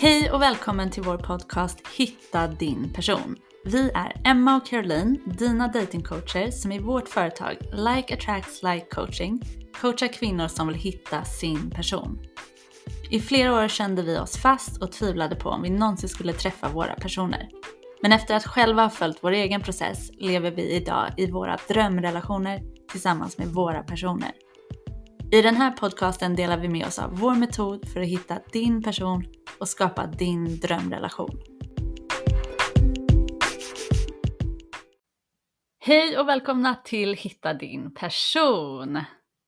Hej 0.00 0.30
och 0.30 0.42
välkommen 0.42 0.90
till 0.90 1.02
vår 1.02 1.16
podcast 1.16 1.78
Hitta 1.96 2.46
din 2.46 2.92
person. 2.92 3.36
Vi 3.64 3.90
är 3.94 4.20
Emma 4.24 4.56
och 4.56 4.66
Caroline, 4.66 5.20
dina 5.26 5.68
datingcoacher 5.68 6.50
som 6.50 6.72
i 6.72 6.78
vårt 6.78 7.08
företag 7.08 7.56
Like 7.72 8.14
Attracts 8.14 8.62
Like 8.62 8.86
Coaching 8.90 9.42
coachar 9.80 10.08
kvinnor 10.08 10.48
som 10.48 10.68
vill 10.68 10.76
hitta 10.76 11.24
sin 11.24 11.70
person. 11.70 12.18
I 13.10 13.20
flera 13.20 13.54
år 13.54 13.68
kände 13.68 14.02
vi 14.02 14.18
oss 14.18 14.36
fast 14.36 14.82
och 14.82 14.92
tvivlade 14.92 15.36
på 15.36 15.48
om 15.48 15.62
vi 15.62 15.70
någonsin 15.70 16.08
skulle 16.08 16.32
träffa 16.32 16.68
våra 16.68 16.94
personer. 16.94 17.48
Men 18.02 18.12
efter 18.12 18.34
att 18.34 18.46
själva 18.46 18.82
ha 18.82 18.90
följt 18.90 19.18
vår 19.20 19.32
egen 19.32 19.60
process 19.60 20.10
lever 20.12 20.50
vi 20.50 20.70
idag 20.70 21.06
i 21.16 21.30
våra 21.30 21.58
drömrelationer 21.68 22.60
tillsammans 22.90 23.38
med 23.38 23.48
våra 23.48 23.82
personer. 23.82 24.30
I 25.32 25.42
den 25.42 25.56
här 25.56 25.70
podcasten 25.70 26.36
delar 26.36 26.58
vi 26.58 26.68
med 26.68 26.86
oss 26.86 26.98
av 26.98 27.18
vår 27.18 27.34
metod 27.34 27.88
för 27.88 28.00
att 28.00 28.06
hitta 28.06 28.40
din 28.52 28.82
person 28.82 29.24
och 29.60 29.68
skapa 29.68 30.06
din 30.06 30.60
drömrelation. 30.60 31.40
Hej 35.80 36.18
och 36.18 36.28
välkomna 36.28 36.74
till 36.74 37.14
Hitta 37.14 37.54
din 37.54 37.94
person! 37.94 39.00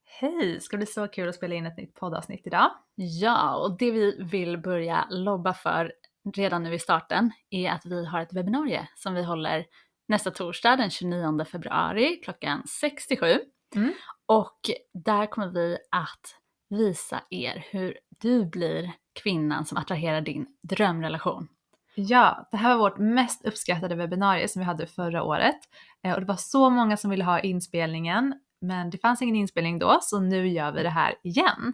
Hej! 0.05 0.61
Ska 0.61 0.77
bli 0.77 0.85
så 0.85 1.07
kul 1.07 1.29
att 1.29 1.35
spela 1.35 1.55
in 1.55 1.65
ett 1.65 1.77
nytt 1.77 1.95
poddavsnitt 1.95 2.47
idag. 2.47 2.71
Ja, 2.95 3.55
och 3.55 3.77
det 3.77 3.91
vi 3.91 4.23
vill 4.31 4.57
börja 4.57 5.07
lobba 5.09 5.53
för 5.53 5.93
redan 6.35 6.63
nu 6.63 6.73
i 6.73 6.79
starten 6.79 7.31
är 7.49 7.71
att 7.71 7.85
vi 7.85 8.05
har 8.05 8.21
ett 8.21 8.33
webbinarie 8.33 8.87
som 8.95 9.13
vi 9.13 9.23
håller 9.23 9.65
nästa 10.07 10.31
torsdag 10.31 10.75
den 10.75 10.89
29 10.89 11.45
februari 11.45 12.21
klockan 12.23 12.63
67. 12.67 13.39
Mm. 13.75 13.93
Och 14.25 14.59
där 14.93 15.25
kommer 15.25 15.47
vi 15.47 15.77
att 15.91 16.35
visa 16.69 17.21
er 17.29 17.65
hur 17.69 17.97
du 18.21 18.45
blir 18.45 18.91
kvinnan 19.23 19.65
som 19.65 19.77
attraherar 19.77 20.21
din 20.21 20.47
drömrelation. 20.61 21.47
Ja, 21.95 22.47
det 22.51 22.57
här 22.57 22.69
var 22.69 22.77
vårt 22.89 22.97
mest 22.97 23.45
uppskattade 23.45 23.95
webbinarie 23.95 24.47
som 24.47 24.59
vi 24.59 24.65
hade 24.65 24.87
förra 24.87 25.23
året. 25.23 25.59
Eh, 26.03 26.13
Och 26.13 26.19
det 26.19 26.25
var 26.27 26.35
så 26.35 26.69
många 26.69 26.97
som 26.97 27.11
ville 27.11 27.23
ha 27.23 27.39
inspelningen, 27.39 28.33
men 28.61 28.89
det 28.89 28.97
fanns 28.97 29.21
ingen 29.21 29.35
inspelning 29.35 29.79
då, 29.79 29.99
så 30.01 30.19
nu 30.19 30.47
gör 30.47 30.71
vi 30.71 30.83
det 30.83 30.89
här 30.89 31.15
igen. 31.23 31.73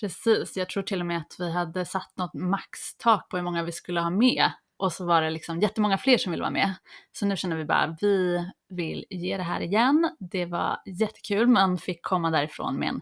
Precis, 0.00 0.56
jag 0.56 0.68
tror 0.68 0.82
till 0.82 1.00
och 1.00 1.06
med 1.06 1.18
att 1.18 1.36
vi 1.38 1.52
hade 1.52 1.84
satt 1.84 2.12
något 2.16 2.34
maxtak 2.34 3.28
på 3.28 3.36
hur 3.36 3.44
många 3.44 3.62
vi 3.62 3.72
skulle 3.72 4.00
ha 4.00 4.10
med. 4.10 4.50
Och 4.80 4.92
så 4.92 5.04
var 5.04 5.22
det 5.22 5.30
liksom 5.30 5.60
jättemånga 5.60 5.98
fler 5.98 6.18
som 6.18 6.30
ville 6.30 6.42
vara 6.42 6.50
med. 6.50 6.74
Så 7.12 7.26
nu 7.26 7.36
känner 7.36 7.56
vi 7.56 7.64
bara, 7.64 7.96
vi 8.00 8.46
vill 8.68 9.04
ge 9.10 9.36
det 9.36 9.42
här 9.42 9.60
igen. 9.60 10.10
Det 10.18 10.46
var 10.46 10.78
jättekul, 10.86 11.46
man 11.46 11.78
fick 11.78 12.02
komma 12.02 12.30
därifrån 12.30 12.76
med 12.76 12.88
en 12.88 13.00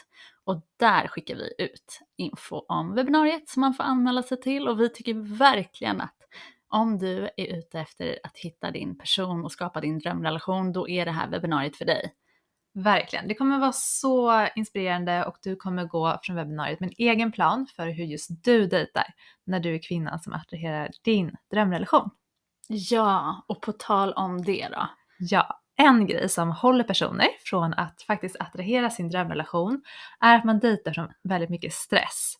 Och 0.43 0.61
där 0.77 1.07
skickar 1.07 1.35
vi 1.35 1.53
ut 1.57 2.01
info 2.17 2.65
om 2.67 2.95
webbinariet 2.95 3.49
som 3.49 3.61
man 3.61 3.73
får 3.73 3.83
anmäla 3.83 4.23
sig 4.23 4.41
till. 4.41 4.67
Och 4.67 4.79
vi 4.79 4.89
tycker 4.89 5.37
verkligen 5.37 6.01
att 6.01 6.15
om 6.69 6.97
du 6.97 7.29
är 7.37 7.57
ute 7.57 7.79
efter 7.79 8.19
att 8.23 8.37
hitta 8.37 8.71
din 8.71 8.97
person 8.97 9.45
och 9.45 9.51
skapa 9.51 9.81
din 9.81 9.99
drömrelation, 9.99 10.71
då 10.71 10.89
är 10.89 11.05
det 11.05 11.11
här 11.11 11.29
webbinariet 11.29 11.75
för 11.75 11.85
dig. 11.85 12.13
Verkligen, 12.73 13.27
det 13.27 13.35
kommer 13.35 13.59
vara 13.59 13.71
så 13.71 14.47
inspirerande 14.55 15.25
och 15.25 15.37
du 15.43 15.55
kommer 15.55 15.85
gå 15.85 16.19
från 16.23 16.35
webbinariet 16.35 16.79
med 16.79 16.87
en 16.89 16.95
egen 16.97 17.31
plan 17.31 17.67
för 17.75 17.87
hur 17.87 18.05
just 18.05 18.43
du 18.43 18.67
dejtar 18.67 19.05
när 19.45 19.59
du 19.59 19.75
är 19.75 19.79
kvinnan 19.79 20.19
som 20.19 20.33
attraherar 20.33 20.89
din 21.03 21.35
drömrelation. 21.51 22.09
Ja, 22.67 23.45
och 23.47 23.61
på 23.61 23.71
tal 23.71 24.13
om 24.13 24.41
det 24.41 24.67
då. 24.71 24.89
Ja, 25.19 25.59
en 25.75 26.07
grej 26.07 26.29
som 26.29 26.51
håller 26.51 26.83
personer 26.83 27.27
från 27.45 27.73
att 27.73 28.01
faktiskt 28.01 28.35
attrahera 28.39 28.89
sin 28.89 29.09
drömrelation 29.09 29.81
är 30.19 30.35
att 30.35 30.45
man 30.45 30.59
dejtar 30.59 30.93
från 30.93 31.11
väldigt 31.23 31.49
mycket 31.49 31.73
stress. 31.73 32.33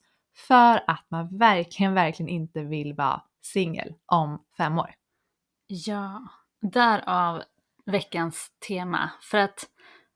För 0.48 0.84
att 0.88 1.06
man 1.10 1.38
verkligen, 1.38 1.94
verkligen 1.94 2.30
inte 2.30 2.64
vill 2.64 2.94
vara 2.94 3.22
singel 3.54 3.94
om 4.06 4.46
fem 4.58 4.80
år. 4.80 4.94
Ja, 5.68 6.28
därav 6.62 7.44
veckans 7.86 8.52
tema. 8.68 9.12
För 9.22 9.38
att, 9.38 9.70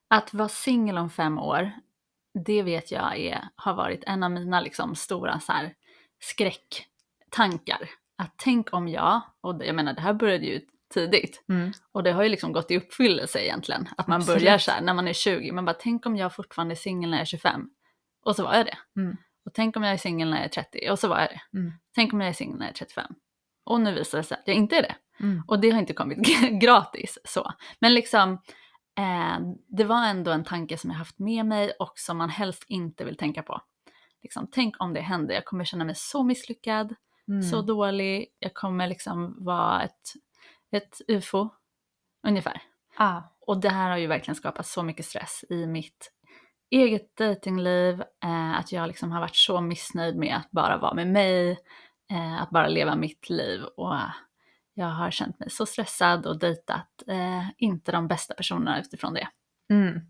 att 0.10 0.34
vara 0.34 0.50
singel 0.50 0.98
om 0.98 1.10
fem 1.10 1.40
år, 1.40 1.72
det 2.46 2.64
vet 2.64 2.92
jag 2.92 3.20
är, 3.20 3.48
har 3.56 3.74
varit 3.74 4.04
en 4.04 4.24
av 4.24 4.32
mina 4.32 4.62
liksom 4.62 4.96
stora 4.96 5.40
så 5.40 5.52
här, 5.52 5.74
skräcktankar. 6.20 7.90
Att 8.18 8.34
tänk 8.38 8.74
om 8.74 8.88
jag, 8.88 9.22
och 9.42 9.66
jag 9.66 9.76
menar 9.76 9.94
det 9.94 10.02
här 10.02 10.14
började 10.14 10.46
ju 10.46 10.62
tidigt, 10.94 11.44
och 11.92 12.04
det 12.04 12.12
har 12.12 12.24
ju 12.24 12.30
liksom 12.30 12.54
gått 12.54 12.72
i 12.72 12.78
uppfyllelse 12.78 13.40
egentligen. 13.40 13.90
Att 13.98 14.08
man 14.08 14.22
Absolut. 14.22 14.42
börjar 14.42 14.58
så 14.58 14.72
här 14.72 14.82
när 14.82 14.94
man 14.94 15.08
är 15.08 15.14
20, 15.14 15.52
man 15.52 15.66
bara 15.66 15.76
tänk 15.80 16.06
om 16.06 16.16
jag 16.16 16.36
fortfarande 16.36 16.74
är 16.74 16.76
singel 16.76 17.10
när 17.10 17.18
jag 17.18 17.22
är 17.22 17.26
25. 17.26 17.70
Och 18.26 18.36
så 18.36 18.44
var 18.44 18.56
jag 18.56 18.66
det. 18.66 18.78
Mm. 19.02 19.18
Och 19.46 19.54
tänk 19.54 19.78
om 19.78 19.84
jag 19.84 19.94
är 19.94 19.98
singel 19.98 20.30
när 20.30 20.38
jag 20.38 20.46
är 20.46 20.50
30, 20.50 20.90
och 20.92 21.00
så 21.00 21.08
var 21.08 21.20
jag 21.20 21.30
det. 21.30 21.60
Mm. 21.60 21.74
Tänk 21.96 22.14
om 22.14 22.22
jag 22.22 22.30
är 22.30 22.34
singel 22.34 22.58
när 22.58 22.66
jag 22.66 22.72
är 22.72 22.78
35. 22.78 23.06
Och 23.64 23.82
nu 23.82 23.94
visar 23.94 24.18
det 24.18 24.24
sig 24.24 24.38
att 24.38 24.48
jag 24.48 24.56
inte 24.56 24.78
är 24.78 24.82
det. 24.82 24.96
Mm. 25.20 25.44
Och 25.48 25.60
det 25.60 25.70
har 25.70 25.80
inte 25.80 25.94
kommit 25.94 26.18
gratis 26.62 27.18
så. 27.26 27.52
Men 27.80 27.94
liksom, 27.94 28.32
eh, 28.98 29.40
det 29.68 29.84
var 29.84 30.06
ändå 30.08 30.32
en 30.32 30.44
tanke 30.44 30.78
som 30.78 30.90
jag 30.90 30.98
haft 30.98 31.20
med 31.20 31.46
mig 31.46 31.72
och 31.80 31.94
som 31.96 32.18
man 32.18 32.30
helst 32.30 32.64
inte 32.68 33.06
vill 33.06 33.18
tänka 33.18 33.44
på. 33.44 33.62
Liksom, 34.24 34.48
tänk 34.52 34.76
om 34.80 34.94
det 34.94 35.02
händer, 35.02 35.34
jag 35.36 35.46
kommer 35.46 35.66
känna 35.66 35.86
mig 35.86 35.96
så 35.96 36.24
misslyckad, 36.24 36.96
Mm. 37.28 37.44
så 37.44 37.62
dålig, 37.62 38.28
jag 38.40 38.54
kommer 38.54 38.88
liksom 38.88 39.46
vara 39.46 39.84
ett, 39.84 40.14
ett 40.72 41.02
ufo, 41.08 41.50
ungefär. 42.28 42.62
ah, 42.98 43.22
Och 43.48 43.58
det 43.62 43.70
här 43.70 43.90
har 43.90 43.98
ju 43.98 44.08
verkligen 44.08 44.36
skapat 44.36 44.66
så 44.68 44.84
mycket 44.84 45.06
stress 45.06 45.46
i 45.50 45.66
mitt 45.66 46.12
eget 46.72 47.18
datingliv, 47.18 48.02
eh, 48.24 48.60
att 48.60 48.72
jag 48.72 48.88
liksom 48.88 49.12
har 49.12 49.20
varit 49.20 49.36
så 49.36 49.62
missnöjd 49.62 50.16
med 50.16 50.36
att 50.38 50.52
bara 50.52 50.78
vara 50.78 50.94
med 50.94 51.08
mig, 51.08 51.58
eh, 52.12 52.42
att 52.42 52.50
bara 52.50 52.68
leva 52.68 52.96
mitt 52.96 53.30
liv 53.30 53.64
och 53.64 53.96
jag 54.74 54.86
har 54.86 55.12
känt 55.12 55.40
mig 55.40 55.50
så 55.50 55.66
stressad 55.66 56.26
och 56.26 56.40
dejtat 56.40 57.04
eh, 57.08 57.50
inte 57.58 57.92
de 57.92 58.08
bästa 58.08 58.34
personerna 58.34 58.80
utifrån 58.80 59.14
det. 59.14 59.28
Mm. 59.70 60.02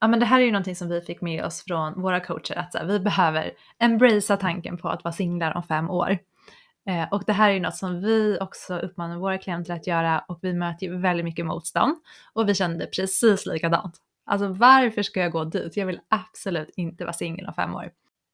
Ja 0.00 0.08
men 0.08 0.20
det 0.20 0.26
här 0.26 0.40
är 0.40 0.44
ju 0.44 0.52
någonting 0.52 0.76
som 0.76 0.88
vi 0.88 1.00
fick 1.00 1.20
med 1.20 1.44
oss 1.44 1.64
från 1.64 2.02
våra 2.02 2.20
coacher 2.20 2.58
att 2.58 2.72
så 2.72 2.78
här, 2.78 2.86
vi 2.86 3.00
behöver 3.00 3.52
embracea 3.78 4.36
tanken 4.36 4.76
på 4.78 4.88
att 4.88 5.04
vara 5.04 5.12
singlar 5.12 5.56
om 5.56 5.62
fem 5.62 5.90
år. 5.90 6.18
Eh, 6.86 7.08
och 7.10 7.22
det 7.26 7.32
här 7.32 7.50
är 7.50 7.54
ju 7.54 7.60
något 7.60 7.76
som 7.76 8.00
vi 8.00 8.38
också 8.40 8.78
uppmanar 8.78 9.18
våra 9.18 9.38
klienter 9.38 9.74
att 9.74 9.86
göra 9.86 10.24
och 10.28 10.38
vi 10.42 10.52
möter 10.52 10.86
ju 10.86 10.96
väldigt 10.96 11.24
mycket 11.24 11.46
motstånd 11.46 11.96
och 12.32 12.48
vi 12.48 12.54
kände 12.54 12.86
precis 12.86 13.46
likadant. 13.46 13.96
Alltså 14.26 14.48
varför 14.48 15.02
ska 15.02 15.20
jag 15.20 15.32
gå 15.32 15.44
dit? 15.44 15.76
Jag 15.76 15.86
vill 15.86 16.00
absolut 16.08 16.70
inte 16.76 17.04
vara 17.04 17.12
singel 17.12 17.46
om 17.46 17.54
fem 17.54 17.74
år. 17.74 17.90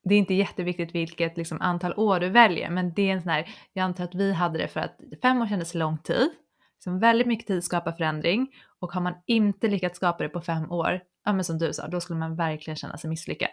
Det 0.09 0.15
är 0.15 0.19
inte 0.19 0.35
jätteviktigt 0.35 0.95
vilket 0.95 1.37
liksom, 1.37 1.61
antal 1.61 1.95
år 1.97 2.21
du 2.21 2.29
väljer 2.29 2.71
men 2.71 2.95
det 2.95 3.11
är 3.11 3.13
en 3.13 3.23
sån 3.23 3.31
här, 3.31 3.49
jag 3.73 3.83
antar 3.83 4.05
att 4.05 4.15
vi 4.15 4.33
hade 4.33 4.59
det 4.59 4.69
för 4.69 4.81
att 4.81 5.01
fem 5.23 5.43
år 5.43 5.47
kändes 5.47 5.75
lång 5.75 5.99
tid. 5.99 6.29
Liksom 6.75 6.99
väldigt 6.99 7.27
mycket 7.27 7.47
tid 7.47 7.65
skapar 7.65 7.93
förändring 7.93 8.49
och 8.81 8.93
har 8.93 9.01
man 9.01 9.15
inte 9.27 9.69
lyckats 9.69 9.97
skapa 9.97 10.23
det 10.23 10.29
på 10.29 10.41
fem 10.41 10.73
år, 10.73 11.01
ja 11.25 11.33
men 11.33 11.45
som 11.45 11.59
du 11.59 11.73
sa, 11.73 11.89
då 11.89 12.01
skulle 12.01 12.19
man 12.19 12.37
verkligen 12.37 12.77
känna 12.77 12.97
sig 12.97 13.11
misslyckad 13.11 13.51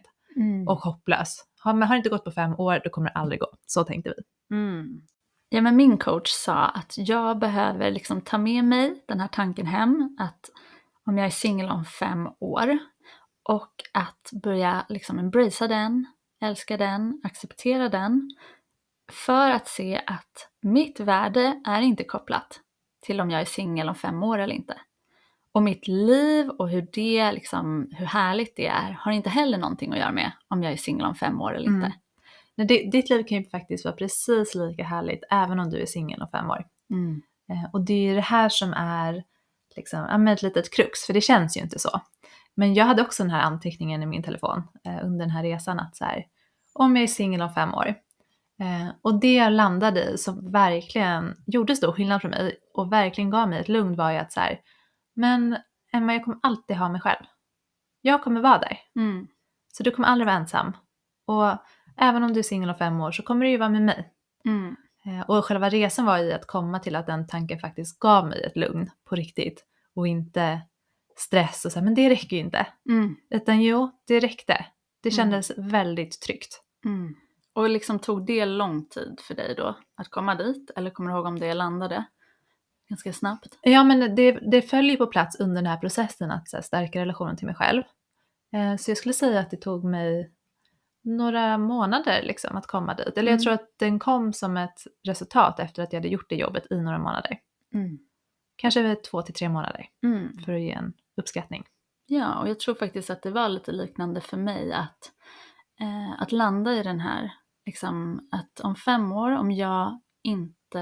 och 0.67 0.77
hopplös. 0.77 1.45
Har 1.59 1.73
man 1.73 1.87
har 1.87 1.95
det 1.95 1.97
inte 1.97 2.09
gått 2.09 2.23
på 2.23 2.31
fem 2.31 2.53
år, 2.59 2.81
då 2.83 2.89
kommer 2.89 3.09
det 3.09 3.15
aldrig 3.15 3.39
gå. 3.39 3.47
Så 3.65 3.83
tänkte 3.83 4.13
vi. 4.17 4.55
Mm. 4.55 5.01
Ja, 5.49 5.61
men 5.61 5.75
min 5.75 5.97
coach 5.97 6.29
sa 6.29 6.65
att 6.65 6.93
jag 6.97 7.39
behöver 7.39 7.91
liksom 7.91 8.21
ta 8.21 8.37
med 8.37 8.65
mig 8.65 9.03
den 9.07 9.19
här 9.19 9.27
tanken 9.27 9.65
hem, 9.65 10.17
att 10.19 10.49
om 11.05 11.17
jag 11.17 11.25
är 11.25 11.31
singel 11.31 11.69
om 11.69 11.85
fem 11.85 12.27
år 12.39 12.77
och 13.49 13.73
att 13.93 14.29
börja 14.43 14.85
liksom 14.89 15.19
embracea 15.19 15.67
den, 15.67 16.05
älska 16.43 16.77
den, 16.77 17.21
acceptera 17.23 17.89
den, 17.89 18.29
för 19.11 19.51
att 19.51 19.67
se 19.67 20.01
att 20.07 20.49
mitt 20.61 20.99
värde 20.99 21.61
är 21.65 21.81
inte 21.81 22.03
kopplat 22.03 22.59
till 23.01 23.21
om 23.21 23.31
jag 23.31 23.41
är 23.41 23.45
singel 23.45 23.89
om 23.89 23.95
fem 23.95 24.23
år 24.23 24.39
eller 24.39 24.55
inte. 24.55 24.77
Och 25.51 25.63
mitt 25.63 25.87
liv 25.87 26.49
och 26.49 26.69
hur 26.69 26.87
det 26.93 27.31
liksom, 27.31 27.89
hur 27.91 28.05
härligt 28.05 28.55
det 28.55 28.67
är 28.67 28.91
har 28.91 29.11
inte 29.11 29.29
heller 29.29 29.57
någonting 29.57 29.91
att 29.93 29.99
göra 29.99 30.11
med 30.11 30.31
om 30.47 30.63
jag 30.63 30.73
är 30.73 30.77
singel 30.77 31.05
om 31.05 31.15
fem 31.15 31.41
år 31.41 31.55
eller 31.55 31.67
Mm. 31.67 31.83
inte. 31.83 31.97
Det, 32.55 32.91
ditt 32.91 33.09
liv 33.09 33.23
kan 33.23 33.37
ju 33.37 33.49
faktiskt 33.49 33.85
vara 33.85 33.95
precis 33.95 34.55
lika 34.55 34.83
härligt 34.83 35.23
även 35.29 35.59
om 35.59 35.69
du 35.69 35.81
är 35.81 35.85
singel 35.85 36.21
om 36.21 36.27
fem 36.31 36.49
år. 36.49 36.65
Mm. 36.89 37.21
Eh, 37.49 37.69
och 37.73 37.81
det 37.81 37.93
är 37.93 38.09
ju 38.09 38.15
det 38.15 38.21
här 38.21 38.49
som 38.49 38.73
är 38.73 39.23
liksom, 39.75 40.27
ett 40.27 40.41
litet 40.41 40.73
krux, 40.73 41.05
för 41.05 41.13
det 41.13 41.21
känns 41.21 41.57
ju 41.57 41.61
inte 41.61 41.79
så. 41.79 42.01
Men 42.55 42.73
jag 42.73 42.85
hade 42.85 43.01
också 43.01 43.23
den 43.23 43.29
här 43.31 43.41
anteckningen 43.41 44.03
i 44.03 44.05
min 44.05 44.23
telefon 44.23 44.63
eh, 44.83 45.05
under 45.05 45.19
den 45.19 45.29
här 45.29 45.43
resan 45.43 45.79
att 45.79 45.95
så 45.95 46.05
här, 46.05 46.25
om 46.73 46.95
jag 46.95 47.03
är 47.03 47.07
singel 47.07 47.41
om 47.41 47.53
fem 47.53 47.73
år, 47.73 47.95
Eh, 48.59 48.89
och 49.01 49.19
det 49.19 49.33
jag 49.33 49.53
landade 49.53 50.03
i 50.03 50.17
som 50.17 50.51
verkligen 50.51 51.35
gjorde 51.47 51.75
stor 51.75 51.91
skillnad 51.91 52.21
för 52.21 52.29
mig 52.29 52.57
och 52.73 52.91
verkligen 52.93 53.29
gav 53.29 53.49
mig 53.49 53.59
ett 53.59 53.69
lugn 53.69 53.95
var 53.95 54.11
ju 54.11 54.17
att 54.17 54.31
så 54.31 54.39
här, 54.39 54.59
men 55.15 55.57
Emma 55.93 56.13
jag 56.13 56.23
kommer 56.23 56.39
alltid 56.43 56.77
ha 56.77 56.89
mig 56.89 57.01
själv. 57.01 57.25
Jag 58.01 58.23
kommer 58.23 58.41
vara 58.41 58.57
där. 58.57 58.79
Mm. 58.95 59.27
Så 59.73 59.83
du 59.83 59.91
kommer 59.91 60.07
aldrig 60.07 60.25
vara 60.25 60.37
ensam. 60.37 60.77
Och 61.27 61.57
även 61.97 62.23
om 62.23 62.33
du 62.33 62.39
är 62.39 62.43
singel 62.43 62.69
om 62.69 62.75
fem 62.75 63.01
år 63.01 63.11
så 63.11 63.23
kommer 63.23 63.45
du 63.45 63.51
ju 63.51 63.57
vara 63.57 63.69
med 63.69 63.81
mig. 63.81 64.09
Mm. 64.45 64.75
Eh, 65.05 65.29
och 65.29 65.45
själva 65.45 65.69
resan 65.69 66.05
var 66.05 66.17
i 66.17 66.33
att 66.33 66.47
komma 66.47 66.79
till 66.79 66.95
att 66.95 67.07
den 67.07 67.27
tanken 67.27 67.59
faktiskt 67.59 67.99
gav 67.99 68.27
mig 68.27 68.43
ett 68.43 68.57
lugn 68.57 68.89
på 69.09 69.15
riktigt. 69.15 69.65
Och 69.95 70.07
inte 70.07 70.61
stress 71.15 71.65
och 71.65 71.71
så 71.71 71.79
här, 71.79 71.85
men 71.85 71.95
det 71.95 72.09
räcker 72.09 72.35
ju 72.37 72.43
inte. 72.43 72.67
Mm. 72.89 73.15
Utan 73.29 73.61
jo, 73.61 73.91
det 74.07 74.19
räckte. 74.19 74.65
Det 75.03 75.09
Mm. 75.09 75.15
kändes 75.15 75.51
väldigt 75.57 76.21
tryggt. 76.21 76.62
Mm. 76.85 77.15
Och 77.53 77.69
liksom 77.69 77.99
tog 77.99 78.25
det 78.25 78.45
lång 78.45 78.85
tid 78.85 79.19
för 79.27 79.35
dig 79.35 79.55
då 79.57 79.77
att 79.95 80.09
komma 80.09 80.35
dit? 80.35 80.71
Eller 80.75 80.89
kommer 80.89 81.09
du 81.11 81.15
ihåg 81.15 81.25
om 81.25 81.39
det 81.39 81.53
landade 81.53 82.05
ganska 82.89 83.13
snabbt? 83.13 83.57
Ja, 83.61 83.83
men 83.83 84.15
det, 84.15 84.31
det 84.31 84.61
följer 84.61 84.97
på 84.97 85.07
plats 85.07 85.39
under 85.39 85.55
den 85.55 85.65
här 85.71 85.77
processen 85.77 86.31
att 86.31 86.53
här, 86.53 86.61
stärka 86.61 86.99
relationen 87.01 87.37
till 87.37 87.45
mig 87.45 87.55
själv. 87.55 87.83
Eh, 88.53 88.75
så 88.77 88.91
jag 88.91 88.97
skulle 88.97 89.13
säga 89.13 89.39
att 89.39 89.51
det 89.51 89.57
tog 89.57 89.83
mig 89.83 90.31
några 91.03 91.57
månader 91.57 92.21
liksom 92.23 92.57
att 92.57 92.67
komma 92.67 92.93
dit. 92.93 93.17
Eller 93.17 93.31
jag 93.31 93.39
Mm. 93.39 93.43
tror 93.43 93.53
att 93.53 93.73
den 93.79 93.99
kom 93.99 94.33
som 94.33 94.57
ett 94.57 94.83
resultat 95.07 95.59
efter 95.59 95.83
att 95.83 95.93
jag 95.93 95.99
hade 95.99 96.07
gjort 96.09 96.29
det 96.29 96.35
jobbet 96.35 96.71
i 96.71 96.75
några 96.81 96.97
månader. 96.99 97.39
Mm. 97.73 97.99
Kanske 98.55 98.95
två 98.95 99.21
till 99.21 99.33
tre 99.33 99.49
månader 99.49 99.85
Mm. 100.03 100.37
för 100.45 100.53
att 100.53 100.61
ge 100.61 100.71
en 100.71 100.93
uppskattning. 101.17 101.65
Ja, 102.05 102.39
och 102.39 102.49
jag 102.49 102.59
tror 102.59 102.75
faktiskt 102.75 103.09
att 103.09 103.21
det 103.21 103.31
var 103.31 103.49
lite 103.49 103.71
liknande 103.71 104.21
för 104.21 104.37
mig 104.37 104.73
att, 104.73 105.11
eh, 105.83 106.21
att 106.21 106.31
landa 106.31 106.73
i 106.73 106.83
den 106.83 106.99
här, 106.99 107.33
liksom 107.65 108.27
att 108.31 108.59
om 108.59 108.75
fem 108.75 109.11
år, 109.11 109.31
om 109.31 109.51
jag 109.51 110.01
inte 110.23 110.81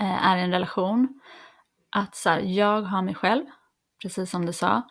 eh, 0.00 0.26
är 0.28 0.36
i 0.36 0.40
en 0.40 0.50
relation, 0.50 1.20
att 1.96 2.14
så 2.16 2.30
här, 2.30 2.40
jag 2.40 2.82
har 2.82 3.02
mig 3.02 3.14
själv, 3.14 3.44
precis 4.02 4.30
som 4.30 4.46
du 4.46 4.52
sa, 4.52 4.82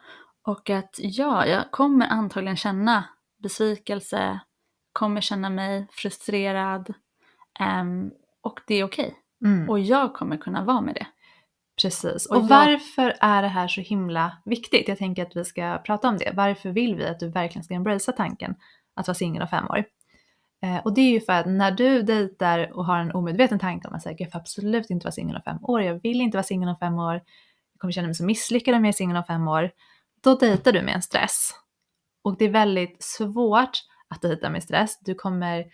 och 0.47 0.69
att 0.69 0.95
ja, 0.97 1.45
jag 1.45 1.71
kommer 1.71 2.07
antagligen 2.07 2.57
känna 2.57 3.03
besvikelse, 3.43 4.39
kommer 4.93 5.21
känna 5.21 5.49
mig 5.49 5.87
frustrerad, 5.91 6.93
ehm, 7.59 8.11
och 8.41 8.59
det 8.67 8.75
är 8.75 8.83
okej. 8.83 9.15
Mm. 9.45 9.69
Och 9.69 9.79
jag 9.79 10.13
kommer 10.13 10.37
kunna 10.37 10.63
vara 10.63 10.81
med 10.81 10.95
det. 10.95 11.07
Precis. 11.81 12.25
Och 12.25 12.35
Och, 12.37 12.43
jag- 12.43 12.47
varför 12.49 13.15
är 13.19 13.41
det 13.41 13.47
här 13.47 13.67
så 13.67 13.81
himla 13.81 14.37
viktigt? 14.45 14.87
Jag 14.87 14.97
tänker 14.97 15.25
att 15.25 15.35
vi 15.35 15.45
ska 15.45 15.81
prata 15.85 16.09
om 16.09 16.17
det. 16.17 16.31
Varför 16.35 16.69
vill 16.69 16.95
vi 16.95 17.05
att 17.07 17.19
du 17.19 17.29
verkligen 17.29 17.63
ska 17.63 17.73
embracea 17.73 18.15
tanken 18.15 18.55
att 18.95 19.07
vara 19.07 19.15
singel 19.15 19.41
om 19.41 19.47
fem 19.47 19.65
år? 19.65 19.83
Eh, 20.63 20.77
och 20.77 20.93
det 20.93 21.01
är 21.01 21.11
ju 21.11 21.21
för 21.21 21.33
att 21.33 21.45
när 21.45 21.71
du 21.71 22.01
dejtar 22.01 22.73
och 22.73 22.85
har 22.85 22.97
en 22.99 23.11
omedveten 23.11 23.59
tanke 23.59 23.87
om 23.87 23.93
att 23.93 24.03
säga, 24.03 24.15
jag 24.19 24.31
får 24.31 24.39
absolut 24.39 24.89
inte 24.89 25.03
vara 25.03 25.11
singel 25.11 25.35
om 25.35 25.41
fem 25.41 25.65
år, 25.65 25.81
jag 25.81 26.01
vill 26.01 26.21
inte 26.21 26.37
vara 26.37 26.43
singel 26.43 26.69
om 26.69 26.77
fem 26.79 26.99
år, 26.99 27.13
jag 27.13 27.79
kommer 27.79 27.91
känna 27.91 28.07
mig 28.07 28.15
så 28.15 28.25
misslyckad 28.25 28.75
om 28.75 28.85
jag 28.85 28.89
är 28.89 28.93
singel 28.93 29.17
om 29.17 29.23
fem 29.23 29.47
år, 29.47 29.71
då 30.23 30.35
dejtar 30.35 30.71
du 30.71 30.81
med 30.81 30.95
en 30.95 31.01
stress. 31.01 31.51
Och 32.23 32.37
det 32.37 32.45
är 32.45 32.49
väldigt 32.49 33.03
svårt 33.03 33.77
att 34.07 34.21
dejta 34.21 34.49
med 34.49 34.63
stress. 34.63 34.99
Du 34.99 35.15
kommer 35.15 35.65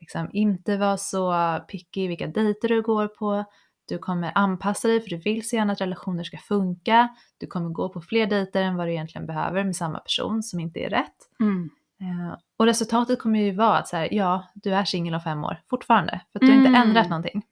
liksom 0.00 0.28
inte 0.32 0.76
vara 0.76 0.96
så 0.96 1.34
picky 1.68 2.00
i 2.00 2.06
vilka 2.06 2.26
dejter 2.26 2.68
du 2.68 2.82
går 2.82 3.08
på. 3.08 3.44
Du 3.88 3.98
kommer 3.98 4.32
anpassa 4.34 4.88
dig 4.88 5.00
för 5.00 5.10
du 5.10 5.16
vill 5.16 5.48
så 5.48 5.56
gärna 5.56 5.72
att 5.72 5.80
relationer 5.80 6.24
ska 6.24 6.38
funka. 6.38 7.08
Du 7.38 7.46
kommer 7.46 7.70
gå 7.70 7.88
på 7.88 8.00
fler 8.00 8.26
dejter 8.26 8.62
än 8.62 8.76
vad 8.76 8.86
du 8.86 8.92
egentligen 8.92 9.26
behöver 9.26 9.64
med 9.64 9.76
samma 9.76 9.98
person 9.98 10.42
som 10.42 10.60
inte 10.60 10.80
är 10.80 10.90
rätt. 10.90 11.16
Mm. 11.40 11.70
Och 12.56 12.66
resultatet 12.66 13.18
kommer 13.18 13.38
ju 13.38 13.52
vara 13.52 13.78
att 13.78 13.88
så 13.88 13.96
här, 13.96 14.08
ja, 14.14 14.46
du 14.54 14.74
är 14.74 14.84
singel 14.84 15.14
om 15.14 15.20
fem 15.20 15.44
år 15.44 15.62
fortfarande. 15.70 16.20
För 16.32 16.38
att 16.38 16.40
du 16.40 16.46
har 16.46 16.54
inte 16.54 16.68
Mm. 16.68 16.82
ändrat 16.82 17.08
någonting. 17.08 17.42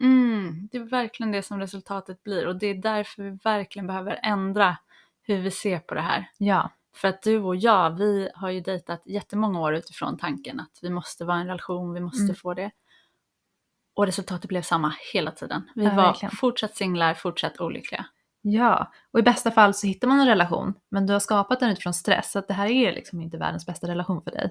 Mm, 0.00 0.68
det 0.72 0.78
är 0.78 0.82
verkligen 0.84 1.32
det 1.32 1.42
som 1.42 1.58
resultatet 1.60 2.22
blir 2.22 2.46
och 2.46 2.56
det 2.56 2.66
är 2.66 2.74
därför 2.74 3.22
vi 3.22 3.38
verkligen 3.44 3.86
behöver 3.86 4.20
ändra 4.22 4.76
hur 5.22 5.38
vi 5.38 5.50
ser 5.50 5.78
på 5.78 5.94
det 5.94 6.00
här. 6.00 6.30
Ja, 6.38 6.70
För 6.94 7.08
att 7.08 7.22
du 7.22 7.38
och 7.38 7.56
jag, 7.56 7.90
vi 7.90 8.28
har 8.34 8.50
ju 8.50 8.60
dejtat 8.60 9.02
jättemånga 9.06 9.60
år 9.60 9.74
utifrån 9.74 10.18
tanken 10.18 10.60
att 10.60 10.78
vi 10.82 10.90
måste 10.90 11.24
vara 11.24 11.38
i 11.38 11.40
en 11.40 11.46
relation, 11.46 11.92
vi 11.94 12.00
måste 12.00 12.22
Mm. 12.22 12.34
få 12.34 12.54
det. 12.54 12.70
Och 13.94 14.06
resultatet 14.06 14.48
blev 14.48 14.62
samma 14.62 14.92
hela 15.12 15.30
tiden. 15.30 15.70
Vi 15.74 15.84
Ja, 15.84 15.90
var 15.90 15.96
verkligen. 16.02 16.30
fortsatt 16.30 16.76
singlar, 16.76 17.14
fortsatt 17.14 17.60
olyckliga. 17.60 18.06
Ja. 18.42 18.92
Och 19.10 19.18
i 19.18 19.22
bästa 19.22 19.50
fall 19.50 19.74
så 19.74 19.86
hittar 19.86 20.08
man 20.08 20.20
en 20.20 20.26
relation, 20.26 20.74
men 20.88 21.06
du 21.06 21.12
har 21.12 21.20
skapat 21.20 21.60
den 21.60 21.70
utifrån 21.70 21.94
stress. 21.94 22.32
Så 22.32 22.38
att 22.38 22.48
det 22.48 22.54
här 22.54 22.66
är 22.66 22.92
liksom 22.92 23.20
inte 23.20 23.38
världens 23.38 23.66
bästa 23.66 23.88
relation 23.88 24.22
för 24.22 24.30
dig. 24.30 24.50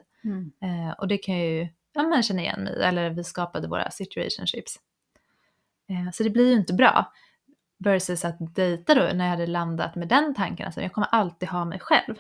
Eh, 0.62 0.92
och 1.00 1.08
det 1.08 1.18
kan 1.18 1.38
ju 1.38 1.68
ja, 1.94 2.04
men 2.04 2.24
känna 2.24 2.42
igen 2.42 2.64
mig 2.64 2.84
eller 2.84 3.10
vi 3.10 3.24
skapade 3.24 3.68
våra 3.68 3.92
situationships. 3.92 4.80
Eh, 5.90 6.12
så 6.14 6.24
det 6.24 6.30
blir 6.30 6.48
ju 6.48 6.56
inte 6.56 6.74
bra. 6.74 7.14
Versus 7.84 8.26
att 8.26 8.56
dejta 8.56 8.96
då, 8.96 9.02
när 9.02 9.26
jag 9.26 9.32
hade 9.32 9.48
landat 9.48 9.96
med 9.96 10.08
den 10.08 10.36
tanken, 10.36 10.66
alltså 10.66 10.82
jag 10.82 10.94
kommer 10.94 11.08
alltid 11.12 11.50
ha 11.50 11.66
mig 11.66 11.80
själv. 11.80 12.16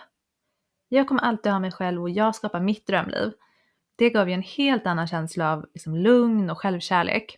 Jag 0.89 1.07
kommer 1.07 1.21
alltid 1.21 1.51
ha 1.51 1.59
mig 1.59 1.71
själv 1.71 2.01
och 2.01 2.09
jag 2.09 2.35
skapar 2.35 2.59
mitt 2.59 2.87
drömliv. 2.87 3.31
Det 3.95 4.09
gav 4.09 4.29
ju 4.29 4.33
en 4.33 4.41
helt 4.41 4.87
annan 4.87 5.07
känsla 5.07 5.53
av 5.53 5.65
liksom, 5.73 5.95
lugn 5.95 6.49
och 6.49 6.57
självkärlek. 6.57 7.37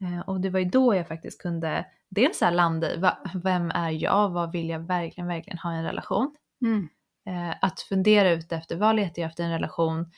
Eh, 0.00 0.20
och 0.28 0.40
det 0.40 0.50
var 0.50 0.58
ju 0.58 0.64
då 0.64 0.94
jag 0.94 1.08
faktiskt 1.08 1.42
kunde 1.42 1.86
dels 2.10 2.38
så 2.38 2.44
här 2.44 2.52
landa 2.52 2.94
i, 2.94 2.96
va, 2.96 3.18
vem 3.34 3.70
är 3.70 3.90
jag, 3.90 4.28
vad 4.30 4.52
vill 4.52 4.68
jag 4.68 4.80
verkligen, 4.80 5.28
verkligen 5.28 5.58
ha 5.58 5.74
i 5.74 5.76
en 5.76 5.84
relation? 5.84 6.34
Mm. 6.62 6.88
eh, 7.26 7.56
att 7.60 7.80
fundera 7.80 8.30
ut 8.30 8.52
efter 8.52 8.76
vad 8.76 8.96
letar 8.96 9.22
jag 9.22 9.28
efter 9.28 9.42
i 9.42 9.46
en 9.46 9.52
relation 9.52 10.12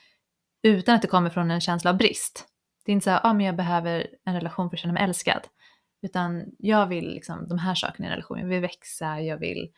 utan 0.63 0.95
att 0.95 1.03
det 1.03 1.09
kommer 1.09 1.31
från 1.31 1.51
en 1.51 1.61
känsla 1.61 1.91
av 1.91 1.97
brist. 1.97 2.47
Det 2.85 2.93
är 2.93 2.95
inte 2.95 3.05
så 3.05 3.11
här, 3.11 3.21
ah, 3.23 3.33
men 3.33 3.47
jag 3.47 3.57
behöver 3.57 4.07
en 4.25 4.35
relation 4.35 4.71
för 4.71 4.77
att 4.77 4.81
känna 4.81 4.93
mig 4.95 5.03
älskad. 5.03 5.41
Utan 6.03 6.45
jag 6.59 6.87
vill 6.87 7.09
liksom 7.09 7.49
de 7.49 7.59
här 7.59 7.75
sakerna 7.75 8.07
i 8.07 8.11
en 8.11 8.15
relation. 8.15 8.39
Jag 8.39 8.47
vill 8.47 8.61
växa, 8.61 9.21
jag 9.21 9.39
vill 9.39 9.71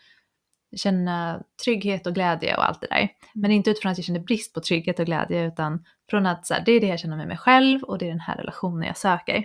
känna 0.77 1.43
trygghet 1.65 2.07
och 2.07 2.15
glädje 2.15 2.57
och 2.57 2.69
allt 2.69 2.81
det 2.81 2.87
där. 2.91 3.09
Men 3.35 3.51
inte 3.51 3.71
utifrån 3.71 3.93
att 3.93 3.99
jag 3.99 4.05
känner 4.05 4.21
brist 4.21 4.55
på 4.55 4.61
trygghet 4.61 4.99
och 4.99 5.07
glädje 5.07 5.47
utan 5.47 5.85
från 6.11 6.27
att 6.27 6.47
så 6.47 6.55
här, 6.55 6.63
det 6.65 6.73
är 6.73 6.81
det 6.81 6.87
jag 6.87 7.01
känner 7.01 7.17
med 7.17 7.29
mig 7.29 7.37
själv 7.37 7.83
och 7.83 7.99
det 7.99 8.07
är 8.07 8.11
den 8.11 8.21
här 8.21 8.37
relationen 8.37 8.87
jag 8.87 8.97
söker. 8.97 9.45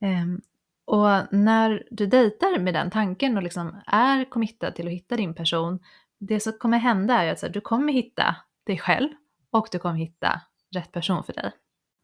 Ehm, 0.00 0.40
och 0.90 1.32
när 1.32 1.86
du 1.90 2.06
dejtar 2.06 2.58
med 2.58 2.74
den 2.74 2.90
tanken 2.90 3.36
och 3.36 3.42
liksom 3.42 3.80
är 3.86 4.24
committad 4.24 4.74
till 4.74 4.86
att 4.86 4.92
hitta 4.92 5.16
din 5.16 5.34
person, 5.34 5.78
det 6.20 6.40
som 6.40 6.52
kommer 6.52 6.78
hända 6.78 7.22
är 7.22 7.32
att 7.32 7.52
du 7.52 7.60
kommer 7.60 7.92
hitta 7.92 8.36
dig 8.66 8.78
själv 8.78 9.08
och 9.50 9.68
du 9.72 9.78
kommer 9.78 9.98
hitta 9.98 10.40
rätt 10.74 10.92
person 10.92 11.24
för 11.24 11.32
dig. 11.32 11.52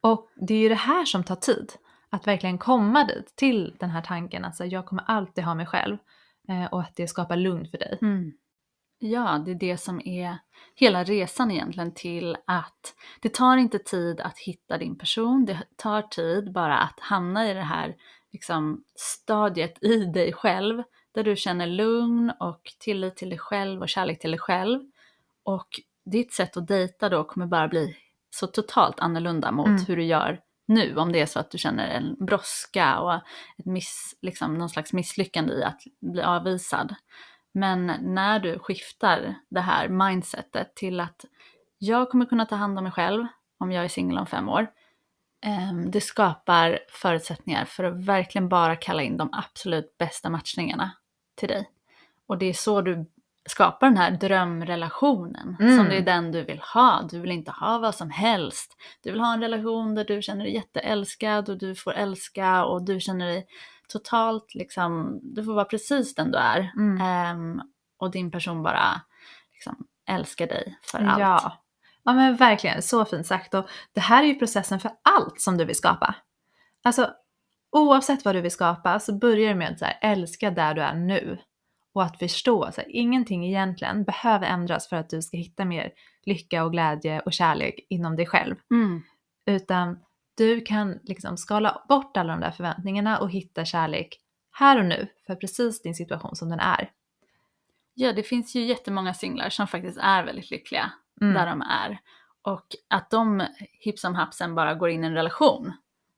Och 0.01 0.29
det 0.37 0.55
är 0.55 0.59
ju 0.59 0.69
det 0.69 0.75
här 0.75 1.05
som 1.05 1.25
tar 1.25 1.37
tid. 1.37 1.73
Att 2.11 2.27
verkligen 2.27 2.59
komma 2.59 3.05
dit, 3.05 3.37
till 3.37 3.77
den 3.81 3.91
här 3.91 4.03
tanken 4.03 4.45
att 4.45 4.49
alltså, 4.49 4.65
jag 4.65 4.87
kommer 4.87 5.05
alltid 5.07 5.45
ha 5.45 5.55
mig 5.55 5.67
själv 5.67 5.99
eh, 6.49 6.65
och 6.65 6.81
att 6.81 6.97
det 6.97 7.09
skapar 7.09 7.37
lugn 7.37 7.69
för 7.71 7.79
dig. 7.79 7.99
Mm. 8.03 8.33
Ja, 8.99 9.43
det 9.45 9.51
är 9.51 9.55
det 9.55 9.77
som 9.77 10.01
är 10.05 10.39
hela 10.75 11.05
resan 11.05 11.51
egentligen 11.51 11.95
till 11.95 12.37
att 12.47 12.95
det 13.21 13.35
tar 13.35 13.57
inte 13.57 13.79
tid 13.79 14.21
att 14.21 14.39
hitta 14.39 14.79
din 14.79 14.99
person, 14.99 15.45
det 15.45 15.63
tar 15.77 16.03
tid 16.03 16.53
bara 16.53 16.79
att 16.79 17.01
hamna 17.01 17.51
i 17.51 17.55
det 17.55 17.63
här 17.63 17.97
liksom, 18.37 18.85
stadiet 18.95 19.83
i 19.83 20.05
dig 20.05 20.33
själv 20.33 20.83
där 21.15 21.25
du 21.25 21.37
känner 21.37 21.67
lugn 21.67 22.33
och 22.41 22.61
tillit 22.79 23.17
till 23.17 23.29
dig 23.31 23.39
själv 23.39 23.81
och 23.81 23.89
kärlek 23.89 24.19
till 24.19 24.31
dig 24.31 24.41
själv. 24.41 24.81
Och 25.45 25.69
ditt 26.05 26.33
sätt 26.33 26.57
att 26.57 26.67
dejta 26.67 27.09
då 27.09 27.25
kommer 27.25 27.47
bara 27.47 27.69
bli 27.69 27.97
så 28.31 28.47
totalt 28.47 29.01
annorlunda 29.01 29.51
mot 29.53 29.67
Mm. 29.67 29.85
hur 29.85 29.97
du 29.97 30.05
gör 30.05 30.41
nu 30.67 30.97
om 30.97 31.13
det 31.13 31.21
är 31.21 31.27
så 31.27 31.39
att 31.39 31.51
du 31.51 31.59
känner 31.59 31.89
en 31.89 32.27
brådska 32.27 32.99
och 32.99 33.15
ett 33.59 33.67
miss, 33.67 34.19
liksom, 34.23 34.55
någon 34.55 34.69
slags 34.69 34.93
misslyckande 34.93 35.53
i 35.53 35.63
att 35.65 35.81
bli 36.01 36.23
avvisad. 36.23 36.95
Men 37.53 37.87
när 38.01 38.39
du 38.39 38.59
skiftar 38.59 39.35
det 39.51 39.61
här 39.61 39.89
mindsetet 39.89 40.75
till 40.77 41.01
att 41.01 41.25
jag 41.79 42.11
kommer 42.11 42.27
kunna 42.27 42.47
ta 42.47 42.57
hand 42.57 42.79
om 42.79 42.85
mig 42.85 42.93
själv 42.93 43.27
om 43.59 43.73
jag 43.73 43.85
är 43.85 43.89
singel 43.89 44.19
om 44.19 44.27
fem 44.27 44.49
år. 44.49 44.67
Ehm, 45.43 45.91
Det 45.91 46.01
skapar 46.01 46.79
förutsättningar 46.89 47.65
för 47.65 47.85
att 47.85 48.05
verkligen 48.05 48.49
bara 48.49 48.77
kalla 48.77 49.03
in 49.03 49.17
de 49.17 49.29
absolut 49.33 49.99
bästa 49.99 50.31
matchningarna 50.31 50.93
till 51.35 51.49
dig. 51.49 51.71
Och 52.27 52.39
det 52.39 52.47
är 52.47 52.53
så 52.53 52.81
du 52.81 53.07
skapar 53.49 53.87
den 53.87 53.97
här 53.97 54.11
drömrelationen. 54.11 55.57
Mm. 55.61 55.77
Som 55.77 55.89
det 55.89 55.97
är 55.97 56.03
den 56.03 56.33
du 56.33 56.43
vill 56.43 56.61
ha. 56.75 57.03
Du 57.11 57.21
vill 57.21 57.31
inte 57.31 57.51
ha 57.51 57.79
vad 57.79 57.95
som 57.95 58.11
helst. 58.11 58.77
Du 59.03 59.11
vill 59.11 59.21
ha 59.21 59.35
en 59.35 59.41
relation 59.41 59.95
där 59.95 60.05
du 60.05 60.23
känner 60.23 60.45
dig 60.45 60.55
jätteälskad 60.55 61.49
och 61.49 61.59
du 61.59 61.75
får 61.75 61.93
älska 61.93 62.65
och 62.65 62.83
du 62.85 63.01
känner 63.01 63.27
dig 63.27 63.47
totalt 63.89 64.55
liksom, 64.55 65.21
du 65.23 65.45
får 65.45 65.55
vara 65.55 65.65
precis 65.65 66.15
den 66.15 66.31
du 66.31 66.39
är. 66.39 66.73
Mm. 66.77 67.01
Ehm, 67.01 67.63
och 67.99 68.11
din 68.11 68.31
person 68.31 68.63
bara 68.63 69.01
liksom, 69.53 69.87
älskar 70.09 70.47
dig 70.47 70.79
för 70.83 70.99
allt. 70.99 71.21
Ja. 71.21 71.63
Ja, 72.07 72.13
men 72.13 72.37
verkligen. 72.37 72.83
Så 72.83 73.05
fint 73.05 73.27
sagt. 73.27 73.55
Och 73.55 73.69
det 73.93 74.01
här 74.01 74.23
är 74.23 74.27
ju 74.27 74.35
processen 74.35 74.81
för 74.81 74.91
allt 75.03 75.41
som 75.41 75.57
du 75.57 75.65
vill 75.65 75.77
skapa. 75.77 76.15
Alltså, 76.83 77.11
oavsett 77.73 78.25
vad 78.25 78.35
du 78.35 78.41
vill 78.41 78.51
skapa 78.51 79.01
så 79.01 79.19
börjar 79.19 79.49
det 79.49 79.55
med 79.55 79.83
att 79.83 79.97
älska 80.01 80.51
där 80.51 80.75
du 80.75 80.83
är 80.83 80.95
nu. 80.95 81.39
Och 81.95 82.03
att 82.05 82.19
förstå 82.19 82.63
att 82.63 82.79
ingenting 82.89 83.47
egentligen 83.47 84.05
behöver 84.05 84.47
ändras 84.47 84.89
för 84.89 84.97
att 84.97 85.11
du 85.11 85.23
ska 85.23 85.37
hitta 85.37 85.65
mer 85.65 85.93
lycka 86.27 86.65
och 86.65 86.73
glädje 86.73 87.21
och 87.21 87.33
kärlek 87.33 87.87
inom 87.89 88.17
dig 88.17 88.27
själv. 88.27 88.57
Mm. 88.71 89.03
Utan 89.47 89.99
du 90.37 90.61
kan 90.61 90.99
liksom 91.03 91.37
skala 91.37 91.85
bort 91.89 92.17
alla 92.17 92.33
de 92.33 92.41
där 92.41 92.51
förväntningarna 92.51 93.19
och 93.19 93.31
hitta 93.31 93.65
kärlek 93.65 94.21
här 94.51 94.79
och 94.79 94.85
nu 94.85 95.09
för 95.27 95.35
precis 95.35 95.83
din 95.83 95.95
situation 95.95 96.37
som 96.37 96.49
den 96.49 96.61
är. 96.61 96.91
Ja, 97.95 98.13
det 98.13 98.23
finns 98.23 98.55
ju 98.55 98.65
jättemånga 98.65 99.15
singlar 99.15 99.51
som 99.51 99.67
faktiskt 99.67 99.99
är 100.03 100.25
väldigt 100.25 100.51
lyckliga 100.51 100.93
Mm. 101.21 101.35
där 101.35 101.47
de 101.47 101.63
är. 101.63 101.99
Och 102.43 102.67
att 102.89 103.11
de 103.11 103.47
hipp 103.73 103.99
som 103.99 104.15
hapsen 104.15 104.55
bara 104.55 104.75
går 104.75 104.91
in 104.91 105.05
i 105.05 105.07
en 105.07 105.15
relation, 105.15 105.73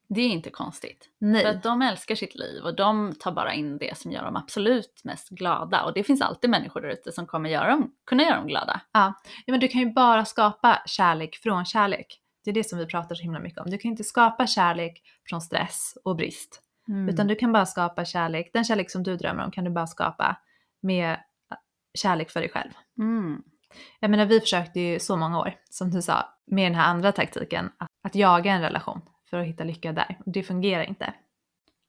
det 0.09 0.21
är 0.21 0.28
inte 0.28 0.50
konstigt. 0.50 1.09
Nej. 1.19 1.43
För 1.43 1.50
att 1.50 1.62
de 1.62 1.83
älskar 1.83 2.14
sitt 2.14 2.35
liv 2.35 2.64
och 2.64 2.76
de 2.76 3.14
tar 3.14 3.33
bara 3.33 3.55
in 3.55 3.78
det 3.78 3.99
som 3.99 4.12
gör 4.12 4.25
dem 4.25 4.37
absolut 4.37 5.00
mest 5.05 5.28
glada. 5.28 5.85
Och 5.85 5.95
det 5.95 6.05
finns 6.05 6.23
alltid 6.23 6.50
människor 6.50 6.81
där 6.81 6.88
ute 6.88 7.12
som 7.12 7.26
kommer 7.26 7.50
göra 7.50 7.71
dem, 7.71 7.93
kunna 8.07 8.23
göra 8.23 8.37
dem 8.37 8.47
glada. 8.47 8.81
Ja, 8.93 9.12
men 9.47 9.61
du 9.61 9.69
kan 9.69 9.81
ju 9.81 9.93
bara 9.93 10.25
skapa 10.25 10.83
kärlek 10.87 11.37
från 11.37 11.64
kärlek. 11.64 12.21
Det 12.45 12.50
är 12.50 12.55
det 12.55 12.64
som 12.64 12.78
vi 12.78 12.87
pratar 12.87 13.14
så 13.14 13.23
himla 13.23 13.40
mycket 13.40 13.61
om. 13.61 13.71
Du 13.71 13.78
kan 13.78 13.90
inte 13.90 14.05
skapa 14.05 14.47
kärlek 14.47 15.02
från 15.28 15.40
stress 15.40 15.99
och 16.05 16.17
brist. 16.17 16.62
Utan 17.11 17.26
du 17.26 17.35
kan 17.35 17.52
bara 17.52 17.67
skapa 17.67 18.05
kärlek, 18.05 18.50
den 18.52 18.64
kärlek 18.64 18.90
som 18.90 19.02
du 19.02 19.17
drömmer 19.17 19.45
om 19.45 19.50
kan 19.50 19.64
du 19.64 19.71
bara 19.71 19.87
skapa 19.87 20.37
med 20.81 21.19
kärlek 21.95 22.31
för 22.31 22.40
dig 22.40 22.49
själv. 22.49 22.71
Mm. 22.99 23.43
Jag 24.00 24.10
menar 24.10 24.26
vi 24.26 24.40
försökte 24.40 24.80
ju 24.80 24.98
så 24.98 25.16
många 25.16 25.38
år, 25.38 25.54
som 25.70 25.90
du 25.90 26.02
sa, 26.02 26.34
med 26.46 26.66
den 26.66 26.75
här 26.75 26.88
andra 26.90 27.12
taktiken, 27.12 27.70
att, 27.78 27.88
att 28.02 28.14
jaga 28.14 28.52
en 28.52 28.62
relation 28.62 29.00
för 29.30 29.38
att 29.38 29.46
hitta 29.46 29.64
lycka 29.64 29.92
där. 29.92 30.18
Det 30.26 30.42
fungerar 30.42 30.82
inte. 30.82 31.14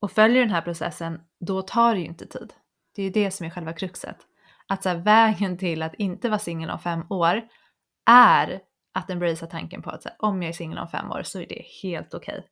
Och 0.01 0.12
följer 0.12 0.41
den 0.41 0.51
här 0.53 0.62
processen, 0.62 1.21
då 1.39 1.62
tar 1.62 1.93
det 1.93 2.00
ju 2.00 2.05
inte 2.05 2.25
tid. 2.25 2.53
Det 2.95 3.01
är 3.01 3.03
ju 3.03 3.12
det 3.12 3.31
som 3.31 3.45
är 3.45 3.50
själva 3.50 3.74
kruxet. 3.74 4.17
Att 4.67 4.83
så 4.83 4.89
här, 4.89 4.95
vägen 4.95 5.57
till 5.57 5.81
att 5.81 5.95
inte 5.95 6.29
vara 6.29 6.39
singel 6.39 6.69
om 6.69 6.79
fem 6.79 7.05
år 7.09 7.48
är 8.05 8.62
att 8.93 9.09
embracea 9.09 9.48
tanken 9.48 9.81
på 9.81 9.89
att 9.89 10.03
så 10.03 10.09
här, 10.09 10.15
om 10.19 10.41
jag 10.43 10.50
är 10.50 10.53
singel 10.53 10.77
om 10.77 10.88
fem 10.88 11.12
år 11.12 11.24
så 11.24 11.39
är 11.39 11.48
det 11.48 11.65
helt 11.83 12.13
okej. 12.13 12.48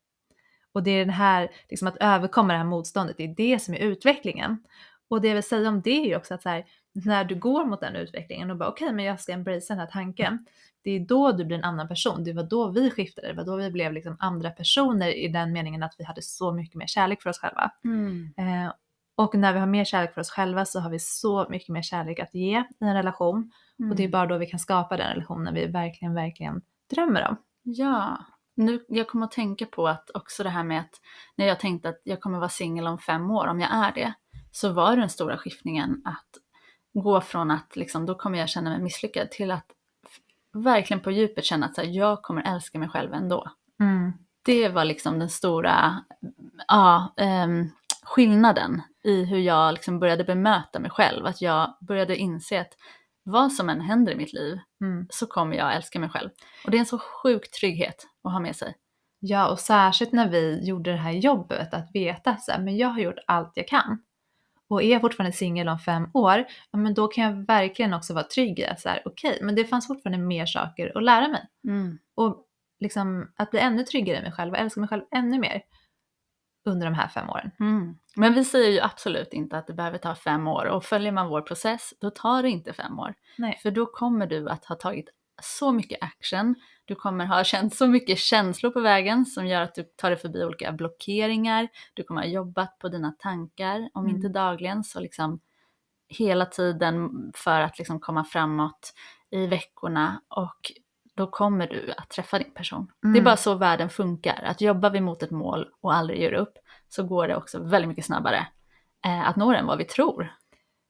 Och 0.73 0.83
det 0.83 0.91
är 0.91 0.99
den 0.99 1.13
här, 1.13 1.51
liksom 1.69 1.87
att 1.87 1.97
överkomma 1.99 2.53
det 2.53 2.59
här 2.59 2.65
motståndet, 2.65 3.17
det 3.17 3.23
är 3.23 3.35
det 3.35 3.59
som 3.59 3.73
är 3.73 3.79
utvecklingen. 3.79 4.63
Och 5.09 5.21
det 5.21 5.27
jag 5.27 5.35
vill 5.35 5.43
säga 5.43 5.69
om 5.69 5.81
det 5.81 5.91
är 5.91 6.05
ju 6.05 6.15
också 6.15 6.33
att 6.33 6.41
så 6.41 6.49
här, 6.49 6.65
när 7.05 7.23
du 7.23 7.35
går 7.35 7.65
mot 7.65 7.81
den 7.81 7.95
utvecklingen 7.95 8.51
och 8.51 8.57
bara 8.57 8.69
okej 8.69 8.93
men 8.93 9.05
jag 9.05 9.19
ska 9.19 9.33
embracea 9.33 9.75
den 9.75 9.79
här 9.79 9.91
tanken. 9.91 10.45
Det 10.81 10.91
är 10.91 10.99
då 10.99 11.31
du 11.31 11.45
blir 11.45 11.57
en 11.57 11.63
annan 11.63 11.87
person, 11.87 12.23
det 12.23 12.33
var 12.33 12.43
då 12.43 12.69
vi 12.69 12.91
skiftade, 12.91 13.27
det 13.27 13.33
var 13.33 13.43
då 13.43 13.55
vi 13.55 13.71
blev 13.71 13.93
liksom 13.93 14.17
andra 14.19 14.49
personer 14.49 15.17
i 15.17 15.27
den 15.27 15.53
meningen 15.53 15.83
att 15.83 15.95
vi 15.97 16.03
hade 16.03 16.21
så 16.21 16.51
mycket 16.53 16.75
mer 16.75 16.87
kärlek 16.87 17.21
för 17.21 17.29
oss 17.29 17.39
själva. 17.39 17.71
Mm. 17.83 18.33
Eh, 18.37 18.71
och 19.15 19.35
när 19.35 19.53
vi 19.53 19.59
har 19.59 19.67
mer 19.67 19.85
kärlek 19.85 20.13
för 20.13 20.21
oss 20.21 20.29
själva 20.29 20.65
så 20.65 20.79
har 20.79 20.89
vi 20.89 20.99
så 20.99 21.47
mycket 21.49 21.69
mer 21.69 21.81
kärlek 21.81 22.19
att 22.19 22.33
ge 22.33 22.59
i 22.59 22.63
en 22.79 22.93
relation. 22.93 23.51
Och 23.89 23.95
det 23.95 24.03
är 24.03 24.07
bara 24.07 24.25
då 24.25 24.37
vi 24.37 24.45
kan 24.45 24.59
skapa 24.59 24.97
den 24.97 25.09
relationen 25.09 25.53
vi 25.53 25.65
verkligen, 25.65 26.13
verkligen 26.13 26.61
drömmer 26.89 27.27
om. 27.29 27.37
Ja, 27.63 28.17
nu, 28.55 28.85
jag 28.87 29.07
kommer 29.07 29.25
att 29.25 29.31
tänka 29.31 29.65
på 29.65 29.87
att 29.87 30.09
också 30.13 30.43
det 30.43 30.49
här 30.49 30.63
med 30.63 30.79
att 30.79 31.01
när 31.35 31.45
jag 31.45 31.59
tänkte 31.59 31.89
att 31.89 32.01
jag 32.03 32.21
kommer 32.21 32.39
vara 32.39 32.49
singel 32.49 32.87
om 32.87 32.97
fem 32.97 33.31
år, 33.31 33.47
om 33.47 33.59
jag 33.59 33.69
är 33.73 33.91
det, 33.91 34.13
så 34.51 34.73
var 34.73 34.95
det 34.95 35.01
den 35.01 35.09
stora 35.09 35.37
skiftningen 35.37 36.01
att 36.05 36.46
gå 36.93 37.21
från 37.21 37.51
att 37.51 37.75
liksom, 37.75 38.05
då 38.05 38.15
kommer 38.15 38.39
jag 38.39 38.49
känna 38.49 38.69
mig 38.69 38.79
misslyckad 38.79 39.31
till 39.31 39.51
att 39.51 39.65
verkligen 40.53 41.01
på 41.01 41.11
djupet 41.11 41.45
känna 41.45 41.65
att 41.65 41.75
så 41.75 41.81
här, 41.81 41.87
jag 41.89 42.21
kommer 42.21 42.55
älska 42.55 42.79
mig 42.79 42.89
själv 42.89 43.13
ändå. 43.13 43.51
Det 44.45 44.69
var 44.69 44.85
liksom 44.85 45.19
den 45.19 45.29
stora 45.29 46.03
ja, 46.67 47.13
ehm, 47.17 47.69
skillnaden 48.03 48.81
i 49.03 49.25
hur 49.25 49.37
jag 49.37 49.73
liksom 49.73 49.99
började 49.99 50.23
bemöta 50.23 50.79
mig 50.79 50.91
själv. 50.91 51.25
Att 51.25 51.41
jag 51.41 51.77
började 51.81 52.15
inse 52.17 52.61
att 52.61 52.73
vad 53.23 53.51
som 53.53 53.69
än 53.69 53.81
händer 53.81 54.11
i 54.11 54.15
mitt 54.15 54.33
liv 54.33 54.59
Mm. 54.81 55.07
så 55.09 55.27
kommer 55.27 55.57
jag 55.57 55.75
älska 55.75 55.99
mig 55.99 56.09
själv. 56.09 56.29
Och 56.65 56.71
det 56.71 56.77
är 56.77 56.79
en 56.79 56.85
så 56.85 56.99
sjuk 56.99 57.51
trygghet 57.51 58.07
att 58.23 58.31
ha 58.31 58.39
med 58.39 58.55
sig. 58.55 58.75
Ja, 59.19 59.49
och 59.49 59.59
särskilt 59.59 60.11
när 60.11 60.29
vi 60.29 60.67
gjorde 60.67 60.91
det 60.91 60.97
här 60.97 61.11
jobbet 61.11 61.73
att 61.73 61.89
veta 61.93 62.37
så 62.37 62.51
här, 62.51 62.59
men 62.59 62.77
jag 62.77 62.87
har 62.87 62.99
gjort 62.99 63.19
allt 63.27 63.51
jag 63.55 63.67
kan. 63.67 63.99
Och 64.69 64.83
är 64.83 64.91
jag 64.91 65.01
fortfarande 65.01 65.37
singel 65.37 65.69
om 65.69 65.79
fem 65.79 66.09
år, 66.13 66.45
ja, 66.71 66.79
men 66.79 66.93
då 66.93 67.07
kan 67.07 67.23
jag 67.23 67.45
verkligen 67.45 67.93
också 67.93 68.13
vara 68.13 68.23
trygg 68.23 68.59
i 68.59 68.65
att 68.65 68.79
så 68.79 68.89
här, 68.89 69.01
okej, 69.05 69.39
men 69.41 69.55
det 69.55 69.65
fanns 69.65 69.87
fortfarande 69.87 70.25
mer 70.25 70.45
saker 70.45 70.97
att 70.97 71.03
lära 71.03 71.27
mig. 71.27 71.47
Och 72.15 72.43
liksom 72.79 73.31
att 73.35 73.51
bli 73.51 73.59
ännu 73.59 73.83
tryggare 73.83 74.17
i 74.17 74.21
mig 74.21 74.31
själv 74.31 74.51
och 74.51 74.59
älska 74.59 74.79
mig 74.79 74.89
själv 74.89 75.03
ännu 75.11 75.39
mer 75.39 75.61
under 76.65 76.85
de 76.87 76.93
här 76.93 77.07
fem 77.07 77.29
åren. 77.29 77.51
Mm. 77.59 77.97
Men 78.15 78.33
vi 78.33 78.45
säger 78.45 78.71
ju 78.71 78.79
absolut 78.79 79.33
inte 79.33 79.57
att 79.57 79.67
det 79.67 79.73
behöver 79.73 79.97
ta 79.97 80.15
fem 80.15 80.47
år 80.47 80.65
och 80.65 80.83
följer 80.83 81.11
man 81.11 81.29
vår 81.29 81.41
process 81.41 81.93
då 81.99 82.09
tar 82.09 82.43
det 82.43 82.49
inte 82.49 82.73
fem 82.73 82.99
år. 82.99 83.13
Nej. 83.37 83.59
För 83.61 83.71
då 83.71 83.85
kommer 83.85 84.27
du 84.27 84.49
att 84.49 84.65
ha 84.65 84.75
tagit 84.75 85.09
så 85.41 85.71
mycket 85.71 86.03
action, 86.03 86.55
du 86.87 86.95
kommer 86.95 87.25
ha 87.25 87.43
känt 87.43 87.75
så 87.75 87.87
mycket 87.87 88.17
känslor 88.19 88.71
på 88.71 88.79
vägen 88.79 89.25
som 89.25 89.47
gör 89.47 89.61
att 89.61 89.75
du 89.75 89.83
tar 89.83 90.09
dig 90.09 90.19
förbi 90.19 90.43
olika 90.43 90.71
blockeringar, 90.71 91.67
du 91.93 92.03
kommer 92.03 92.21
ha 92.21 92.27
jobbat 92.27 92.79
på 92.79 92.89
dina 92.89 93.11
tankar, 93.11 93.89
om 93.93 94.03
Mm. 94.05 94.15
inte 94.15 94.29
dagligen 94.29 94.83
så 94.83 94.99
liksom 94.99 95.39
hela 96.09 96.45
tiden 96.45 97.09
för 97.35 97.61
att 97.61 97.77
liksom 97.77 97.99
komma 97.99 98.23
framåt 98.23 98.93
i 99.29 99.47
veckorna 99.47 100.21
och 100.27 100.71
då 101.15 101.27
kommer 101.27 101.67
du 101.67 101.93
att 101.97 102.09
träffa 102.09 102.39
din 102.39 102.53
person. 102.53 102.91
Det 103.01 103.07
är 103.07 103.11
Mm. 103.11 103.23
bara 103.23 103.37
så 103.37 103.55
världen 103.55 103.89
funkar, 103.89 104.43
att 104.43 104.61
jobbar 104.61 104.89
vi 104.89 105.01
mot 105.01 105.23
ett 105.23 105.31
mål 105.31 105.67
och 105.81 105.93
aldrig 105.93 106.19
ger 106.21 106.33
upp 106.33 106.53
så 106.89 107.03
går 107.03 107.27
det 107.27 107.35
också 107.35 107.63
väldigt 107.63 107.89
mycket 107.89 108.05
snabbare 108.05 108.47
eh, 109.05 109.27
att 109.29 109.35
nå 109.35 109.51
det 109.51 109.57
än 109.57 109.65
vad 109.67 109.77
vi 109.77 109.85
tror. 109.85 110.33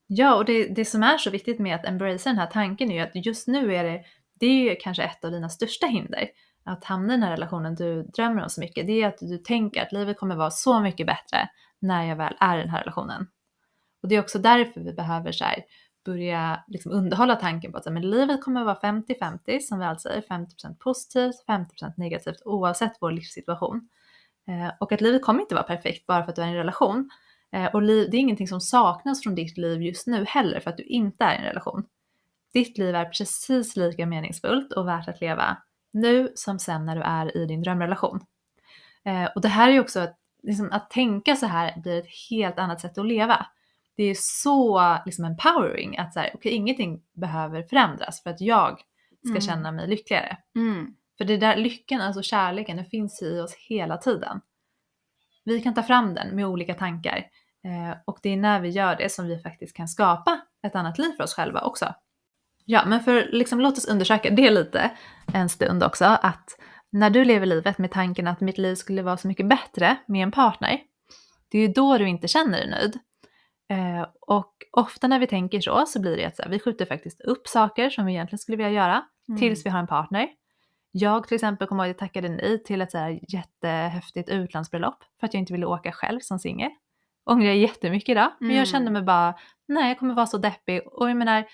Ja, 0.06 0.34
och 0.34 0.44
det, 0.44 0.68
det 0.74 0.84
som 0.84 1.02
är 1.02 1.18
så 1.18 1.30
viktigt 1.30 1.58
med 1.58 1.74
att 1.74 1.84
embracea 1.84 2.30
den 2.32 2.38
här 2.38 2.46
tanken 2.46 2.90
är 2.90 2.94
ju 2.94 3.00
att 3.00 3.26
just 3.26 3.48
nu 3.48 3.74
är 3.74 3.84
det, 3.84 4.04
det 4.40 4.46
är 4.46 4.70
ju 4.70 4.76
kanske 4.76 5.02
ett 5.02 5.24
av 5.24 5.30
dina 5.30 5.48
största 5.48 5.86
hinder. 5.86 6.28
Att 6.64 6.84
hamna 6.84 7.12
i 7.12 7.16
den 7.16 7.22
här 7.22 7.30
relationen 7.30 7.74
du 7.74 8.02
drömmer 8.02 8.42
om 8.42 8.48
så 8.48 8.60
mycket. 8.60 8.86
Det 8.86 9.02
är 9.02 9.08
att 9.08 9.18
du 9.18 9.38
tänker 9.38 9.82
att 9.82 9.92
livet 9.92 10.18
kommer 10.18 10.36
vara 10.36 10.50
så 10.50 10.80
mycket 10.80 11.06
bättre 11.06 11.48
när 11.78 12.04
jag 12.04 12.16
väl 12.16 12.36
är 12.40 12.58
i 12.58 12.60
den 12.60 12.70
här 12.70 12.80
relationen. 12.80 13.26
Och 14.02 14.08
det 14.08 14.14
är 14.14 14.20
också 14.20 14.38
därför 14.38 14.80
vi 14.80 14.92
behöver 14.92 15.32
så 15.32 15.44
här, 15.44 15.64
börja 16.04 16.64
liksom 16.68 16.92
underhålla 16.92 17.36
tanken 17.36 17.72
på 17.72 17.78
att 17.78 17.84
här, 17.84 17.92
men 17.92 18.10
livet 18.10 18.44
kommer 18.44 18.64
vara 18.64 18.78
50-50 18.82 19.60
som 19.60 19.78
vi 19.78 19.84
alltså 19.84 20.08
säger, 20.08 20.22
50% 20.22 20.78
positivt, 20.78 21.44
50% 21.48 21.92
negativt 21.96 22.42
oavsett 22.44 22.92
vår 23.00 23.10
livssituation. 23.10 23.88
Eh, 24.48 24.72
och 24.80 24.92
att 24.92 25.00
livet 25.00 25.22
kommer 25.22 25.40
inte 25.40 25.54
vara 25.54 25.64
perfekt 25.64 26.06
bara 26.06 26.24
för 26.24 26.30
att 26.30 26.36
du 26.36 26.42
är 26.42 26.46
i 26.46 26.50
en 26.50 26.56
relation. 26.56 27.10
Eh, 27.52 27.66
och 27.66 27.82
liv, 27.82 28.08
det 28.10 28.16
är 28.16 28.20
ingenting 28.20 28.48
som 28.48 28.60
saknas 28.60 29.22
från 29.22 29.34
ditt 29.34 29.58
liv 29.58 29.82
just 29.82 30.06
nu 30.06 30.24
heller 30.24 30.60
för 30.60 30.70
att 30.70 30.76
du 30.76 30.82
inte 30.82 31.24
är 31.24 31.34
i 31.34 31.38
en 31.38 31.44
relation. 31.44 31.84
Ditt 32.52 32.78
liv 32.78 32.94
är 32.94 33.04
precis 33.04 33.76
lika 33.76 34.06
meningsfullt 34.06 34.72
och 34.72 34.88
värt 34.88 35.08
att 35.08 35.20
leva 35.20 35.56
nu 35.92 36.32
som 36.34 36.58
sen 36.58 36.86
när 36.86 36.96
du 36.96 37.02
är 37.02 37.36
i 37.36 37.46
din 37.46 37.62
drömrelation. 37.62 38.20
Eh, 39.04 39.24
och 39.34 39.40
det 39.40 39.48
här 39.48 39.68
är 39.68 39.72
ju 39.72 39.80
också 39.80 40.00
att, 40.00 40.16
liksom, 40.42 40.72
att 40.72 40.90
tänka 40.90 41.36
så 41.36 41.46
här 41.46 41.80
blir 41.80 41.98
ett 41.98 42.30
helt 42.30 42.58
annat 42.58 42.80
sätt 42.80 42.98
att 42.98 43.06
leva. 43.06 43.46
Det 43.96 44.02
är 44.04 44.14
så 44.18 44.96
liksom, 45.06 45.24
empowering 45.24 45.98
att 45.98 46.12
så 46.12 46.20
här, 46.20 46.30
okay, 46.34 46.52
ingenting 46.52 47.02
behöver 47.12 47.62
förändras 47.62 48.22
för 48.22 48.30
att 48.30 48.40
jag 48.40 48.80
ska 49.20 49.28
Mm. 49.30 49.40
känna 49.40 49.72
mig 49.72 49.88
lyckligare. 49.88 50.36
Mm. 50.56 50.94
För 51.18 51.24
det 51.24 51.36
där 51.36 51.56
lyckan, 51.56 52.00
alltså 52.00 52.22
kärleken, 52.22 52.76
den 52.76 52.86
finns 52.86 53.22
i 53.22 53.40
oss 53.40 53.54
hela 53.54 53.96
tiden. 53.96 54.40
Vi 55.44 55.60
kan 55.60 55.74
ta 55.74 55.82
fram 55.82 56.14
den 56.14 56.36
med 56.36 56.46
olika 56.46 56.74
tankar 56.74 57.16
eh, 57.64 57.98
och 58.04 58.18
det 58.22 58.28
är 58.28 58.36
när 58.36 58.60
vi 58.60 58.68
gör 58.68 58.96
det 58.96 59.12
som 59.12 59.26
vi 59.26 59.38
faktiskt 59.38 59.76
kan 59.76 59.88
skapa 59.88 60.40
ett 60.62 60.74
annat 60.74 60.98
liv 60.98 61.12
för 61.16 61.24
oss 61.24 61.34
själva 61.34 61.60
också. 61.60 61.94
Ja, 62.70 62.82
men 62.86 63.00
för 63.00 63.28
liksom, 63.32 63.60
låt 63.60 63.78
oss 63.78 63.88
undersöka 63.88 64.30
det 64.30 64.50
lite 64.50 64.90
en 65.34 65.48
stund 65.48 65.82
också, 65.84 66.04
att 66.04 66.50
när 66.92 67.10
du 67.10 67.24
lever 67.24 67.46
livet 67.46 67.78
med 67.78 67.90
tanken 67.90 68.26
att 68.28 68.40
mitt 68.40 68.58
liv 68.58 68.74
skulle 68.74 69.02
vara 69.02 69.16
så 69.16 69.28
mycket 69.28 69.48
bättre 69.48 69.96
med 70.06 70.22
en 70.22 70.30
partner, 70.30 70.80
det 71.50 71.58
är 71.58 71.62
ju 71.62 71.68
då 71.72 71.98
du 71.98 72.08
inte 72.08 72.28
känner 72.28 72.58
dig 72.58 72.70
nöjd. 72.70 72.98
Eh, 73.70 74.06
och 74.20 74.52
ofta 74.72 75.08
när 75.08 75.18
vi 75.18 75.26
tänker 75.26 75.60
så 75.60 75.86
så 75.86 76.00
blir 76.00 76.16
det 76.16 76.24
att 76.24 76.36
så 76.36 76.42
här, 76.42 76.50
vi 76.50 76.58
skjuter 76.58 76.84
faktiskt 76.86 77.20
upp 77.20 77.48
saker 77.48 77.90
som 77.90 78.06
vi 78.06 78.12
egentligen 78.12 78.38
skulle 78.38 78.56
vilja 78.56 78.72
göra 78.72 79.04
Mm. 79.28 79.40
tills 79.40 79.66
vi 79.66 79.70
har 79.70 79.78
en 79.78 79.86
partner. 79.86 80.28
Jag 80.92 81.28
till 81.28 81.34
exempel 81.34 81.68
kommer 81.68 81.84
ihåg 81.84 81.90
att 81.90 82.00
jag 82.00 82.08
tackade 82.08 82.28
nej 82.28 82.62
till 82.64 82.80
ett 82.80 82.90
så 82.90 82.98
här 82.98 83.20
jättehäftigt 83.28 84.28
utlandsbröllop 84.28 84.98
för 85.20 85.26
att 85.26 85.34
jag 85.34 85.40
inte 85.40 85.52
ville 85.52 85.66
åka 85.66 85.92
själv 85.92 86.20
som 86.20 86.38
singel. 86.38 86.70
Ångrar 87.30 87.46
jag 87.46 87.56
jättemycket 87.56 88.08
idag, 88.08 88.30
men 88.40 88.46
Mm. 88.50 88.58
jag 88.58 88.68
kände 88.68 88.90
mig 88.90 89.02
bara, 89.02 89.34
nej 89.68 89.88
jag 89.88 89.98
kommer 89.98 90.14
vara 90.14 90.26
så 90.26 90.38
deppig 90.38 90.80
och 90.92 91.10
jag 91.10 91.16
menar 91.16 91.44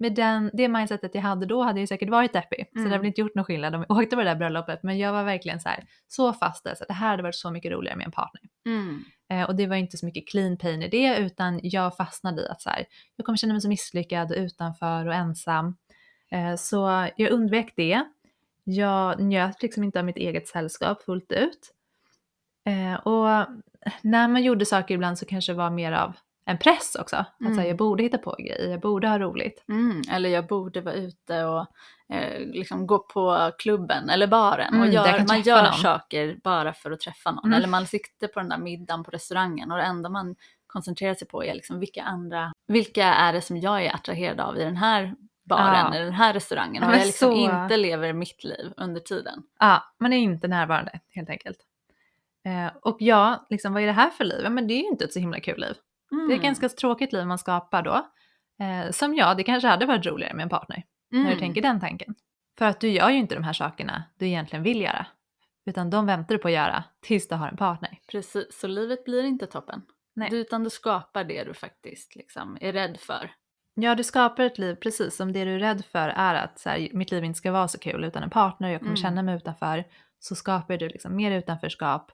med 0.00 0.14
den, 0.14 0.50
det 0.54 0.68
mindsetet 0.68 1.14
jag 1.14 1.22
hade 1.22 1.46
då 1.46 1.62
hade 1.62 1.80
jag 1.80 1.88
säkert 1.88 2.08
varit 2.08 2.32
deppig. 2.32 2.58
Så 2.68 2.74
det 2.74 2.80
Mm. 2.80 2.90
hade 2.90 2.98
väl 2.98 3.06
inte 3.06 3.20
gjort 3.20 3.34
någon 3.34 3.44
skillnad 3.44 3.74
om 3.74 3.84
jag 3.88 3.98
åkte 3.98 4.16
på 4.16 4.22
det 4.22 4.28
där 4.30 4.36
bröllopet 4.36 4.82
men 4.82 4.98
jag 4.98 5.12
var 5.12 5.24
verkligen 5.24 5.60
så 5.60 5.68
här, 5.68 5.84
så 6.08 6.32
fast 6.32 6.64
där, 6.64 6.74
så 6.74 6.84
att 6.84 6.88
det 6.88 6.94
här 6.94 7.08
hade 7.10 7.22
varit 7.22 7.34
så 7.34 7.50
mycket 7.50 7.72
roligare 7.72 7.96
med 7.96 8.04
en 8.06 8.12
partner. 8.12 8.42
Mm. 8.66 9.04
Eh, 9.30 9.42
och 9.48 9.56
det 9.56 9.66
var 9.66 9.76
inte 9.76 9.96
så 9.96 10.06
mycket 10.06 10.28
clean 10.28 10.56
pain 10.56 10.82
i 10.82 10.88
det 10.88 11.16
utan 11.18 11.60
jag 11.62 11.96
fastnade 11.96 12.42
i 12.42 12.48
att 12.48 12.62
så 12.62 12.70
här, 12.70 12.84
jag 13.16 13.26
kommer 13.26 13.36
känna 13.36 13.52
mig 13.54 13.60
så 13.60 13.68
misslyckad 13.68 14.32
utanför 14.32 15.06
och 15.06 15.14
ensam. 15.14 15.76
Eh, 16.30 16.56
så 16.56 17.08
jag 17.16 17.30
undvek 17.30 17.72
det. 17.76 18.04
Jag 18.64 19.20
njöt 19.20 19.62
liksom 19.62 19.84
inte 19.84 19.98
av 19.98 20.04
mitt 20.04 20.16
eget 20.16 20.48
sällskap 20.48 21.02
fullt 21.02 21.32
ut. 21.32 21.74
Eh, 22.66 22.94
och 22.94 23.46
när 24.02 24.28
man 24.28 24.42
gjorde 24.42 24.66
saker 24.66 24.94
ibland 24.94 25.18
så 25.18 25.26
kanske 25.26 25.52
det 25.52 25.56
var 25.56 25.70
mer 25.70 25.92
av 25.92 26.16
en 26.50 26.58
press 26.58 26.94
också. 27.00 27.16
Att 27.16 27.26
så 27.38 27.44
här, 27.44 27.52
Mm. 27.52 27.66
jag 27.68 27.76
borde 27.76 28.02
hitta 28.02 28.18
på 28.18 28.36
grejer, 28.38 28.68
jag 28.70 28.80
borde 28.80 29.08
ha 29.08 29.18
roligt. 29.18 29.64
Mm, 29.68 30.02
eller 30.10 30.30
jag 30.30 30.46
borde 30.46 30.80
vara 30.80 30.94
ute 30.94 31.44
och 31.44 31.66
eh, 32.14 32.40
liksom 32.46 32.86
gå 32.86 32.98
på 32.98 33.52
klubben 33.58 34.10
eller 34.10 34.26
baren. 34.26 34.68
Mm, 34.74 34.80
och 34.80 34.88
gör, 34.94 35.24
man 35.28 35.40
gör 35.42 35.62
någon. 35.62 35.72
saker 35.72 36.36
bara 36.44 36.72
för 36.72 36.90
att 36.90 37.00
träffa 37.00 37.30
någon. 37.30 37.44
Mm. 37.44 37.56
Eller 37.58 37.68
man 37.68 37.86
sitter 37.86 38.28
på 38.28 38.40
den 38.40 38.48
där 38.48 38.58
middagen 38.58 39.04
på 39.04 39.10
restaurangen 39.10 39.70
och 39.70 39.76
det 39.78 39.84
enda 39.84 40.08
man 40.08 40.36
koncentrerar 40.66 41.14
sig 41.14 41.28
på 41.28 41.44
är 41.44 41.54
liksom 41.54 41.80
vilka 41.80 42.02
andra, 42.02 42.52
vilka 42.66 43.04
är 43.04 43.32
det 43.32 43.40
som 43.40 43.56
jag 43.56 43.84
är 43.84 43.94
attraherad 43.94 44.40
av 44.40 44.56
i 44.58 44.64
den 44.64 44.76
här 44.76 45.14
baren, 45.44 45.86
Ja. 45.92 45.96
i 45.96 46.04
den 46.04 46.12
här 46.12 46.32
restaurangen. 46.34 46.82
Och 46.82 46.94
jag 46.94 47.06
liksom 47.06 47.28
så- 47.34 47.36
inte 47.64 47.76
lever 47.76 48.12
mitt 48.12 48.44
liv 48.44 48.72
under 48.76 49.00
tiden. 49.00 49.42
Ja, 49.58 49.84
man 50.00 50.12
är 50.12 50.16
inte 50.18 50.48
närvarande 50.48 51.00
helt 51.14 51.30
enkelt. 51.30 51.58
Eh, 52.44 52.76
och 52.82 52.96
ja, 53.00 53.46
liksom, 53.50 53.72
vad 53.72 53.82
är 53.82 53.86
det 53.86 53.92
här 53.92 54.10
för 54.10 54.24
liv? 54.24 54.40
Ja, 54.44 54.50
men 54.50 54.66
det 54.66 54.74
är 54.74 54.78
ju 54.82 54.88
inte 54.88 55.04
ett 55.04 55.12
så 55.12 55.18
himla 55.18 55.40
kul 55.40 55.60
liv. 55.60 55.74
Det 56.10 56.16
är 56.16 56.20
Mm. 56.24 56.30
ett 56.36 56.42
ganska 56.42 56.68
tråkigt 56.68 57.12
liv 57.12 57.26
man 57.26 57.38
skapar 57.38 57.82
då. 57.82 57.94
Eh, 58.64 58.90
som 58.90 59.14
jag, 59.14 59.36
det 59.36 59.42
kanske 59.42 59.68
hade 59.68 59.86
varit 59.86 60.06
roligare 60.06 60.34
med 60.34 60.42
en 60.42 60.48
partner. 60.48 60.82
när 61.12 61.20
Mm. 61.20 61.32
du 61.32 61.38
tänker 61.38 61.62
den 61.62 61.80
tanken. 61.80 62.14
För 62.58 62.64
att 62.66 62.80
du 62.80 62.88
gör 62.88 63.10
ju 63.10 63.16
inte 63.18 63.34
de 63.34 63.44
här 63.44 63.52
sakerna 63.52 64.02
du 64.18 64.26
egentligen 64.26 64.62
vill 64.62 64.80
göra. 64.80 65.06
Utan 65.66 65.90
de 65.90 66.06
väntar 66.06 66.34
du 66.34 66.38
på 66.38 66.48
att 66.48 66.54
göra 66.54 66.84
tills 67.00 67.28
du 67.28 67.34
har 67.34 67.48
en 67.48 67.56
partner. 67.56 67.98
Precis, 68.10 68.60
så 68.60 68.66
livet 68.66 69.04
blir 69.04 69.24
inte 69.24 69.46
toppen. 69.46 69.82
Nej. 70.14 70.28
Utan 70.32 70.64
du 70.64 70.70
skapar 70.70 71.24
det 71.24 71.44
du 71.44 71.54
faktiskt 71.54 72.16
liksom 72.16 72.58
är 72.60 72.72
rädd 72.72 73.00
för. 73.00 73.30
Ja, 73.74 73.94
du 73.94 74.04
skapar 74.04 74.44
ett 74.44 74.58
liv 74.58 74.74
precis 74.74 75.16
som 75.16 75.32
det 75.32 75.44
du 75.44 75.54
är 75.54 75.58
rädd 75.58 75.84
för 75.84 76.08
är 76.08 76.34
att 76.34 76.58
så 76.58 76.68
här, 76.70 76.88
mitt 76.92 77.10
liv 77.10 77.24
inte 77.24 77.36
ska 77.38 77.52
vara 77.52 77.68
så 77.68 77.78
kul 77.78 78.04
utan 78.04 78.22
en 78.22 78.30
partner, 78.30 78.68
jag 78.70 78.80
kommer 78.80 78.90
Mm. 78.90 79.02
känna 79.02 79.22
mig 79.22 79.36
utanför. 79.36 79.84
Så 80.18 80.34
skapar 80.34 80.76
du 80.76 80.88
liksom 80.88 81.16
mer 81.16 81.30
utanförskap. 81.30 82.12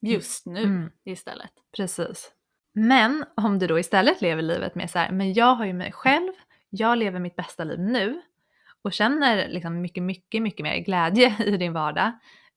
Just 0.00 0.46
nu 0.46 0.62
Mm. 0.62 0.90
istället. 1.04 1.52
Precis. 1.76 2.32
Men 2.74 3.24
om 3.36 3.58
du 3.58 3.66
då 3.66 3.78
istället 3.78 4.20
lever 4.20 4.42
livet 4.42 4.74
med 4.74 4.90
så 4.90 4.98
här, 4.98 5.10
men 5.12 5.32
jag 5.32 5.54
har 5.54 5.64
ju 5.66 5.72
mig 5.72 5.92
själv, 5.92 6.32
jag 6.70 6.98
lever 6.98 7.20
mitt 7.20 7.36
bästa 7.36 7.64
liv 7.64 7.80
nu 7.80 8.22
och 8.82 8.92
känner 8.92 9.48
liksom 9.48 9.80
mycket, 9.80 10.02
mycket, 10.02 10.42
mycket 10.42 10.62
mer 10.64 10.78
glädje 10.78 11.36
i 11.46 11.56
din 11.56 11.72
vardag. 11.72 12.12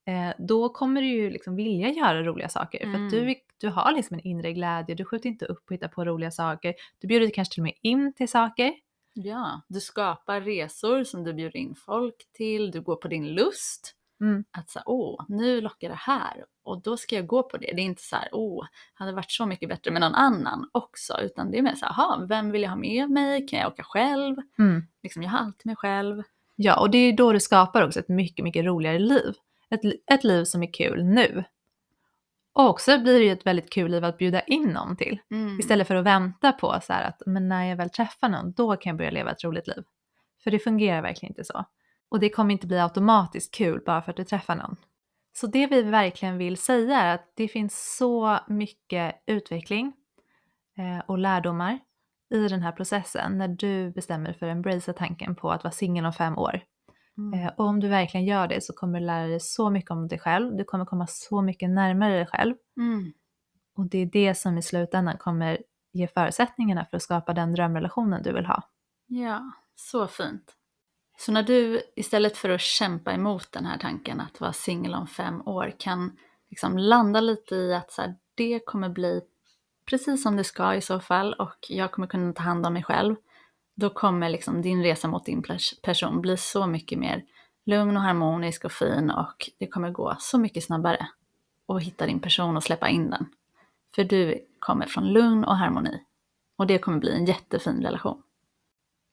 Eh, 0.08 0.30
då 0.38 0.70
kommer 0.70 1.02
du 1.02 1.08
ju 1.08 1.30
liksom 1.30 1.56
vilja 1.56 1.90
göra 1.90 2.24
roliga 2.24 2.50
saker 2.50 2.80
för 2.80 3.06
att 3.06 3.12
du, 3.12 3.20
Mm. 3.22 3.36
du 3.62 3.70
har 3.70 3.92
liksom 3.92 4.14
en 4.14 4.20
inre 4.28 4.54
glädje, 4.54 4.96
du 4.96 5.06
skjuter 5.06 5.30
inte 5.30 5.46
upp 5.46 5.64
och 5.68 5.74
hittar 5.74 5.88
på 5.88 6.06
roliga 6.06 6.32
saker. 6.32 6.74
Du 7.02 7.08
bjuder 7.08 7.30
kanske 7.30 7.54
till 7.54 7.62
och 7.62 7.64
med 7.64 7.74
in 7.82 8.14
till 8.14 8.30
saker. 8.30 8.74
Ja, 9.14 9.62
du 9.68 9.80
skapar 9.80 10.42
resor 10.42 11.04
som 11.04 11.24
du 11.24 11.34
bjuder 11.34 11.58
in 11.58 11.76
folk 11.76 12.16
till, 12.34 12.72
du 12.72 12.82
går 12.82 12.96
på 12.96 13.08
din 13.08 13.28
lust. 13.28 13.94
Mm. 14.22 14.46
Att 14.52 14.70
så 14.70 14.80
åh, 14.86 15.26
nu 15.28 15.62
lockar 15.62 15.90
det 15.90 15.96
här 15.96 16.46
och 16.64 16.82
då 16.82 16.98
ska 16.98 17.16
jag 17.16 17.28
gå 17.28 17.44
på 17.44 17.58
det. 17.58 17.72
Det 17.76 17.82
är 17.82 17.86
inte 17.86 18.02
så 18.02 18.16
här, 18.16 18.30
åh, 18.32 18.66
hade 18.94 19.12
varit 19.12 19.32
så 19.32 19.46
mycket 19.46 19.70
bättre 19.70 19.92
med 19.92 20.02
någon 20.02 20.16
annan 20.16 20.70
också, 20.72 21.20
utan 21.22 21.52
det 21.52 21.58
är 21.58 21.62
mer 21.62 21.76
så 21.76 21.86
här, 21.86 22.28
vem 22.28 22.52
vill 22.52 22.62
jag 22.62 22.70
ha 22.70 22.78
med 22.78 23.10
mig? 23.10 23.48
Kan 23.48 23.60
jag 23.60 23.68
åka 23.68 23.84
själv? 23.84 24.36
Mm. 24.60 24.88
Liksom, 25.04 25.24
jag 25.24 25.30
har 25.30 25.40
alltid 25.40 25.66
mig 25.66 25.76
själv. 25.76 26.24
Ja, 26.56 26.80
och 26.80 26.90
det 26.90 26.98
är 26.98 27.14
då 27.14 27.34
du 27.34 27.40
skapar 27.40 27.82
också 27.82 28.00
ett 28.00 28.10
mycket, 28.10 28.44
mycket 28.44 28.66
roligare 28.66 29.00
liv. 29.00 29.34
Ett, 29.70 29.82
ett 30.12 30.24
liv 30.24 30.44
som 30.44 30.64
är 30.64 30.74
kul 30.74 31.04
nu. 31.04 31.44
Och 32.54 32.70
också 32.70 32.98
blir 32.98 33.20
det 33.20 33.26
ju 33.26 33.32
ett 33.32 33.46
väldigt 33.46 33.74
kul 33.74 33.92
liv 33.92 34.06
att 34.06 34.18
bjuda 34.18 34.42
in 34.42 34.70
någon 34.70 34.98
till. 34.98 35.20
Mm. 35.32 35.60
Istället 35.60 35.88
för 35.88 35.96
att 35.96 36.06
vänta 36.06 36.52
på 36.52 36.80
så 36.84 36.94
här 36.94 37.04
att 37.04 37.22
men 37.26 37.48
när 37.48 37.66
jag 37.66 37.76
väl 37.76 37.90
träffar 37.90 38.30
någon, 38.30 38.52
då 38.52 38.76
kan 38.76 38.90
jag 38.90 38.98
börja 38.98 39.12
leva 39.12 39.32
ett 39.32 39.44
roligt 39.44 39.68
liv. 39.68 39.84
För 40.44 40.52
det 40.52 40.60
fungerar 40.60 41.02
verkligen 41.02 41.32
inte 41.32 41.44
så. 41.44 41.66
Och 42.10 42.20
det 42.20 42.30
kommer 42.30 42.52
inte 42.52 42.68
bli 42.68 42.80
automatiskt 42.80 43.54
kul 43.54 43.82
bara 43.86 44.02
för 44.02 44.12
att 44.12 44.18
du 44.18 44.24
träffar 44.24 44.56
någon. 44.56 44.76
Så 45.34 45.48
det 45.48 45.68
vi 45.68 45.82
verkligen 45.82 46.38
vill 46.38 46.58
säga 46.58 47.02
är 47.02 47.16
att 47.16 47.32
det 47.36 47.48
finns 47.48 47.96
så 47.98 48.40
mycket 48.48 49.16
utveckling 49.26 49.94
eh, 50.78 51.06
och 51.08 51.18
lärdomar 51.18 51.80
i 52.30 52.48
den 52.48 52.62
här 52.62 52.72
processen 52.72 53.38
när 53.38 53.48
du 53.48 53.92
bestämmer 53.92 54.34
för 54.34 54.46
att 54.46 54.52
embracea 54.52 54.94
tanken 54.94 55.36
på 55.36 55.52
att 55.52 55.64
vara 55.64 55.72
singel 55.72 56.06
om 56.06 56.14
fem 56.14 56.38
år. 56.38 56.62
Mm. 57.18 57.40
Eh, 57.40 57.52
och 57.58 57.66
om 57.66 57.80
du 57.80 57.88
verkligen 57.88 58.26
gör 58.26 58.48
det 58.48 58.64
så 58.64 58.74
kommer 58.74 59.00
du 59.00 59.06
lära 59.06 59.28
dig 59.28 59.40
så 59.40 59.70
mycket 59.70 59.92
om 59.92 60.08
dig 60.08 60.20
själv. 60.20 60.56
Du 60.56 60.64
kommer 60.64 60.86
komma 60.86 61.08
så 61.08 61.42
mycket 61.42 61.70
närmare 61.70 62.16
dig 62.16 62.26
själv. 62.26 62.56
Mm. 62.78 63.14
Och 63.76 63.90
det 63.90 63.98
är 63.98 64.06
det 64.06 64.36
som 64.36 64.58
i 64.58 64.62
slutändan 64.62 65.18
kommer 65.18 65.58
ge 65.92 66.08
förutsättningarna 66.08 66.86
för 66.86 66.98
att 66.98 67.04
skapa 67.04 67.34
den 67.34 67.54
drömrelationen 67.54 68.24
du 68.24 68.34
vill 68.34 68.46
ha. 68.46 68.64
Ja, 69.08 69.52
så 69.76 70.08
fint. 70.08 70.57
Så 71.20 71.32
när 71.32 71.44
du 71.44 71.82
istället 71.96 72.38
för 72.38 72.50
att 72.50 72.62
kämpa 72.62 73.14
emot 73.14 73.52
den 73.52 73.66
här 73.66 73.78
tanken 73.78 74.22
att 74.22 74.42
vara 74.42 74.54
singel 74.54 74.94
om 74.94 75.08
fem 75.08 75.42
år 75.48 75.74
kan 75.78 76.18
liksom 76.50 76.78
landa 76.78 77.22
lite 77.22 77.56
i 77.56 77.74
att 77.74 77.92
så 77.92 78.02
här, 78.02 78.16
det 78.36 78.60
kommer 78.66 78.90
bli 78.90 79.22
precis 79.86 80.24
som 80.24 80.36
det 80.36 80.44
ska 80.44 80.76
i 80.76 80.82
så 80.82 81.00
fall 81.00 81.34
och 81.34 81.66
jag 81.70 81.92
kommer 81.92 82.08
kunna 82.08 82.34
ta 82.34 82.44
hand 82.44 82.66
om 82.66 82.74
mig 82.74 82.84
själv. 82.84 83.16
Då 83.76 83.90
kommer 83.90 84.30
liksom 84.30 84.62
din 84.62 84.84
resa 84.84 85.08
mot 85.08 85.26
din 85.26 85.44
person 85.82 86.22
bli 86.22 86.38
så 86.38 86.68
mycket 86.68 87.00
mer 87.00 87.24
lugn 87.66 87.98
och 87.98 88.04
harmonisk 88.04 88.66
och 88.66 88.72
fin 88.72 89.12
och 89.12 89.50
det 89.60 89.68
kommer 89.68 89.92
gå 89.92 90.16
så 90.20 90.38
mycket 90.38 90.64
snabbare 90.64 91.08
att 91.68 91.84
hitta 91.84 92.06
din 92.06 92.20
person 92.20 92.58
och 92.58 92.64
släppa 92.64 92.90
in 92.90 93.10
den. 93.10 93.26
För 93.96 94.04
du 94.04 94.48
kommer 94.60 94.86
från 94.86 95.14
lugn 95.14 95.44
och 95.44 95.58
harmoni 95.58 96.04
och 96.56 96.68
det 96.68 96.78
kommer 96.78 97.00
bli 97.00 97.16
en 97.16 97.26
jättefin 97.26 97.82
relation. 97.82 98.22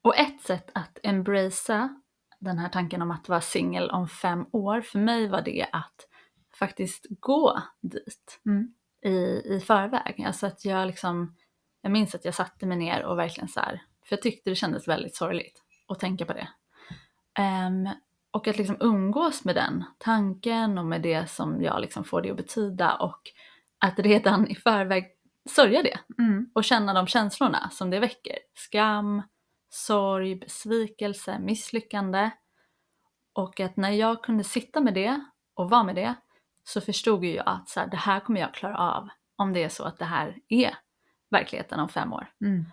Och 0.05 0.17
ett 0.19 0.41
sätt 0.41 0.71
att 0.75 0.99
embracea 1.03 2.01
den 2.39 2.59
här 2.59 2.69
tanken 2.69 3.03
om 3.03 3.11
att 3.11 3.29
vara 3.29 3.41
singel 3.41 3.91
om 3.91 4.09
fem 4.09 4.47
år, 4.53 4.81
för 4.81 4.99
mig 4.99 5.29
var 5.29 5.43
det 5.43 5.67
att 5.73 6.09
faktiskt 6.59 7.07
gå 7.21 7.63
dit 7.81 8.41
Mm. 8.47 8.75
i, 9.05 9.15
i 9.55 9.61
förväg. 9.67 10.25
Alltså 10.27 10.47
att 10.47 10.65
jag 10.65 10.87
liksom, 10.87 11.37
jag 11.83 11.93
minns 11.93 12.15
att 12.15 12.25
jag 12.25 12.35
satte 12.35 12.67
mig 12.67 12.77
ner 12.77 13.05
och 13.05 13.19
verkligen 13.19 13.49
så 13.49 13.61
här, 13.61 13.83
för 14.07 14.17
jag 14.17 14.23
tyckte 14.23 14.51
det 14.51 14.57
kändes 14.57 14.89
väldigt 14.89 15.17
sorgligt 15.17 15.63
att 15.89 16.01
tänka 16.01 16.25
på 16.25 16.33
det. 16.33 16.49
Ehm, 17.39 17.89
och 18.31 18.49
att 18.49 18.59
liksom 18.59 18.77
umgås 18.81 19.45
med 19.45 19.55
den 19.55 19.85
tanken 19.99 20.79
och 20.79 20.87
med 20.87 21.03
det 21.03 21.31
som 21.31 21.63
jag 21.63 21.81
liksom 21.81 22.05
får 22.05 22.23
det 22.23 22.31
att 22.31 22.37
betyda 22.37 22.95
och 22.97 23.21
att 23.79 23.99
redan 23.99 24.49
i 24.49 24.55
förväg 24.55 25.07
sörja 25.51 25.83
det 25.83 25.99
Mm. 26.19 26.51
och 26.55 26.65
känna 26.65 26.95
de 26.95 27.07
känslorna 27.07 27.71
som 27.71 27.91
det 27.91 28.01
väcker. 28.01 28.39
Skam, 28.55 29.23
sorg, 29.75 30.35
besvikelse, 30.35 31.39
misslyckande. 31.39 32.31
Och 33.33 33.61
att 33.61 33.77
när 33.77 33.91
jag 33.91 34.25
kunde 34.25 34.45
sitta 34.45 34.81
med 34.81 34.95
det 34.95 35.21
och 35.55 35.71
vara 35.71 35.85
med 35.85 35.95
det 35.95 36.15
så 36.65 36.81
förstod 36.81 37.25
ju 37.25 37.35
jag 37.35 37.49
att 37.49 37.69
så 37.69 37.81
här, 37.81 37.87
det 37.87 37.97
här 37.97 38.21
kommer 38.21 38.41
jag 38.41 38.55
klara 38.55 38.79
av 38.79 39.09
om 39.37 39.53
det 39.53 39.65
är 39.65 39.69
så 39.69 39.85
att 39.85 39.99
det 39.99 40.05
här 40.05 40.39
är 40.49 40.77
verkligheten 41.31 41.81
om 41.81 41.89
fem 41.89 42.13
år. 42.13 42.33
Mm. 42.41 42.65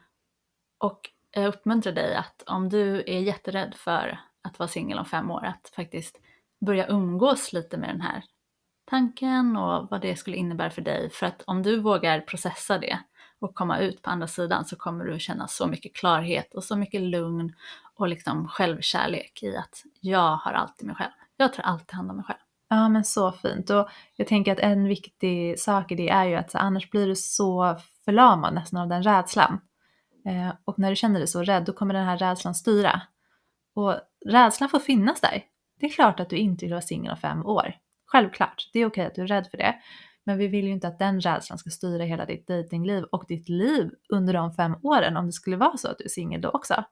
Och 0.77 1.09
jag 1.31 1.47
uppmuntrar 1.47 1.93
dig 1.93 2.15
att 2.15 2.43
om 2.45 2.69
du 2.69 3.03
är 3.07 3.19
jätterädd 3.19 3.75
för 3.75 4.19
att 4.41 4.59
vara 4.59 4.69
singel 4.69 4.99
om 4.99 5.05
fem 5.05 5.31
år, 5.31 5.45
att 5.45 5.71
faktiskt 5.75 6.21
börja 6.65 6.87
umgås 6.87 7.53
lite 7.53 7.77
med 7.77 7.89
den 7.89 8.01
här 8.01 8.23
tanken 8.85 9.57
och 9.57 9.87
vad 9.91 10.01
det 10.01 10.15
skulle 10.15 10.37
innebära 10.37 10.69
för 10.69 10.81
dig. 10.81 11.09
För 11.09 11.25
att 11.25 11.41
om 11.47 11.63
du 11.63 11.79
vågar 11.79 12.21
processa 12.21 12.77
det 12.77 12.99
och 13.41 13.56
komma 13.56 13.80
ut 13.80 14.01
på 14.01 14.10
andra 14.10 14.27
sidan 14.27 14.65
så 14.65 14.75
kommer 14.75 15.06
du 15.06 15.19
känna 15.19 15.47
så 15.47 15.67
mycket 15.67 15.95
klarhet 15.95 16.54
och 16.54 16.63
så 16.63 16.75
mycket 16.75 17.01
lugn 17.01 17.54
och 17.95 18.08
liksom 18.08 18.47
självkärlek 18.47 19.43
i 19.43 19.58
att 19.58 19.84
jag 19.99 20.36
har 20.36 20.51
alltid 20.51 20.88
mig 20.88 20.95
själv. 20.95 21.12
Jag 21.38 21.54
tar 21.54 21.63
alltid 21.63 21.91
hand 21.95 22.10
om 22.10 22.15
mig 22.15 22.25
själv. 22.25 22.39
Ja 22.69 22.89
men 22.89 23.04
så 23.04 23.32
fint. 23.32 23.69
Och 23.69 23.89
jag 24.15 24.27
tänker 24.27 24.51
att 24.51 24.60
en 24.60 24.88
viktig 24.88 25.60
sak 25.60 25.91
i 25.91 25.95
det 25.95 26.10
är 26.10 26.25
ju 26.25 26.36
att 26.36 26.51
så, 26.51 26.58
annars 26.58 26.89
blir 26.89 27.08
du 27.08 27.15
så 27.15 27.75
förlamad 28.06 28.54
nästan 28.54 28.82
av 28.82 28.88
den 28.88 29.04
rädslan. 29.04 29.62
Eh, 30.25 30.54
och 30.65 30.80
när 30.80 30.89
du 30.89 30.95
känner 30.95 31.19
dig 31.19 31.27
så 31.27 31.43
rädd 31.43 31.63
då 31.65 31.73
kommer 31.73 31.93
den 31.93 32.06
här 32.06 32.17
rädslan 32.17 32.56
styra. 32.56 33.01
Och 33.75 33.95
rädslan 34.25 34.69
får 34.69 34.80
finnas 34.80 35.21
där. 35.21 35.43
Det 35.80 35.86
är 35.86 35.89
klart 35.89 36.19
att 36.19 36.30
du 36.30 36.38
inte 36.38 36.65
vill 36.65 36.73
vara 36.73 36.82
singel 36.82 37.12
om 37.12 37.17
fem 37.17 37.45
år. 37.45 37.73
Självklart, 38.06 38.69
det 38.73 38.80
är 38.80 38.86
okej 38.86 39.06
att 39.06 39.15
du 39.15 39.21
är 39.21 39.27
rädd 39.27 39.47
för 39.47 39.58
det. 39.58 39.75
Men 40.25 40.38
vi 40.38 40.47
vill 40.47 40.65
ju 40.65 40.71
inte 40.71 40.88
att 40.88 40.99
den 40.99 41.21
rädslan 41.21 41.57
ska 41.57 41.69
styra 41.69 42.03
hela 42.03 42.25
ditt 42.25 42.47
datingliv 42.47 43.03
och 43.03 43.25
ditt 43.27 43.49
liv 43.49 43.91
under 44.10 44.34
de 44.34 44.53
fem 44.53 44.75
åren 44.84 45.17
om 45.17 45.25
det 45.25 45.31
skulle 45.31 45.57
vara 45.57 45.77
så 45.77 45.88
att 45.88 45.97
du 45.97 46.03
är 46.03 46.10
singel 46.10 46.41
då 46.41 46.49
också. 46.49 46.84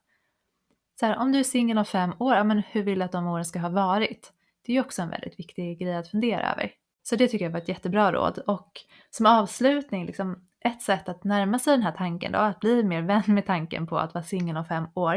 Så 0.99 1.05
här, 1.05 1.17
om 1.17 1.31
du 1.31 1.39
är 1.39 1.43
singel 1.43 1.77
om 1.77 1.85
fem 1.85 2.13
år, 2.19 2.35
ja, 2.35 2.43
men 2.43 2.59
hur 2.59 2.83
vill 2.83 2.99
du 2.99 3.05
att 3.05 3.11
de 3.11 3.27
åren 3.27 3.45
ska 3.45 3.59
ha 3.59 3.69
varit? 3.69 4.33
Det 4.65 4.71
är 4.71 4.73
ju 4.73 4.81
också 4.81 5.01
en 5.01 5.09
väldigt 5.09 5.39
viktig 5.39 5.79
grej 5.79 5.95
att 5.95 6.07
fundera 6.07 6.51
över. 6.51 6.71
Så 7.03 7.15
det 7.15 7.27
tycker 7.27 7.45
jag 7.45 7.51
var 7.51 7.59
ett 7.59 7.69
jättebra 7.69 8.11
råd. 8.11 8.37
Och 8.47 8.71
som 9.09 9.25
avslutning, 9.25 10.05
liksom, 10.05 10.47
ett 10.65 10.81
sätt 10.81 11.09
att 11.09 11.23
närma 11.23 11.59
sig 11.59 11.73
den 11.73 11.83
här 11.83 11.91
tanken 11.91 12.31
då, 12.31 12.39
att 12.39 12.59
bli 12.59 12.83
mer 12.83 13.01
vän 13.01 13.23
med 13.27 13.45
tanken 13.45 13.87
på 13.87 13.97
att 13.97 14.13
vara 14.13 14.23
singel 14.23 14.57
om 14.57 14.65
fem 14.65 14.87
år. 14.93 15.15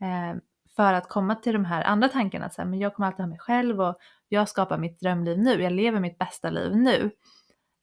Eh, 0.00 0.40
för 0.76 0.92
att 0.92 1.08
komma 1.08 1.34
till 1.34 1.52
de 1.52 1.64
här 1.64 1.82
andra 1.82 2.08
tankarna, 2.08 2.50
så 2.50 2.62
här, 2.62 2.68
men 2.68 2.78
jag 2.78 2.94
kommer 2.94 3.06
alltid 3.06 3.20
ha 3.20 3.28
mig 3.28 3.38
själv 3.38 3.80
och 3.80 3.98
jag 4.28 4.48
skapar 4.48 4.78
mitt 4.78 5.00
drömliv 5.00 5.38
nu, 5.38 5.62
jag 5.62 5.72
lever 5.72 6.00
mitt 6.00 6.18
bästa 6.18 6.50
liv 6.50 6.76
nu. 6.76 7.10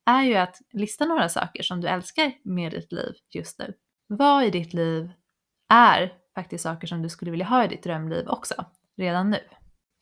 Är 0.06 0.24
ju 0.24 0.36
att 0.36 0.58
lista 0.74 1.06
några 1.06 1.30
saker 1.30 1.64
som 1.64 1.82
du 1.82 1.88
älskar 1.88 2.34
med 2.44 2.72
ditt 2.72 2.92
liv 2.92 3.14
just 3.36 3.60
nu. 3.60 3.74
Vad 4.08 4.44
i 4.44 4.50
ditt 4.50 4.74
liv 4.74 5.12
är 5.70 6.14
faktiskt 6.36 6.64
saker 6.64 6.88
som 6.88 7.02
du 7.02 7.10
skulle 7.10 7.32
vilja 7.32 7.46
ha 7.46 7.66
i 7.66 7.68
ditt 7.68 7.84
drömliv 7.84 8.28
också, 8.28 8.66
redan 8.98 9.30
nu. 9.30 9.40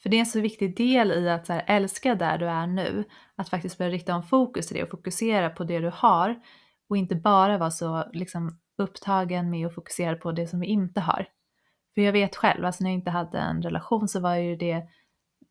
För 0.03 0.09
det 0.09 0.17
är 0.17 0.19
en 0.19 0.25
så 0.25 0.39
viktig 0.39 0.77
del 0.77 1.11
i 1.11 1.29
att 1.29 1.45
så 1.45 1.53
här, 1.53 1.63
älska 1.67 2.15
där 2.15 2.37
du 2.37 2.49
är 2.49 2.67
nu, 2.67 3.03
att 3.35 3.49
faktiskt 3.49 3.77
börja 3.77 3.91
rikta 3.91 4.15
om 4.15 4.23
fokus 4.23 4.67
till 4.67 4.77
det 4.77 4.83
och 4.83 4.89
fokusera 4.89 5.49
på 5.49 5.63
det 5.63 5.79
du 5.79 5.91
har 5.93 6.39
och 6.89 6.97
inte 6.97 7.15
bara 7.15 7.57
vara 7.57 7.71
så 7.71 8.09
liksom, 8.13 8.59
upptagen 8.77 9.49
med 9.49 9.67
att 9.67 9.75
fokusera 9.75 10.15
på 10.15 10.31
det 10.31 10.47
som 10.47 10.59
vi 10.59 10.67
inte 10.67 11.01
har. 11.01 11.27
För 11.95 12.01
jag 12.01 12.13
vet 12.13 12.35
själv, 12.35 12.65
alltså 12.65 12.83
när 12.83 12.91
jag 12.91 12.99
inte 12.99 13.11
hade 13.11 13.39
en 13.39 13.61
relation 13.61 14.07
så 14.07 14.19
var 14.19 14.35
ju 14.35 14.55
det 14.55 14.83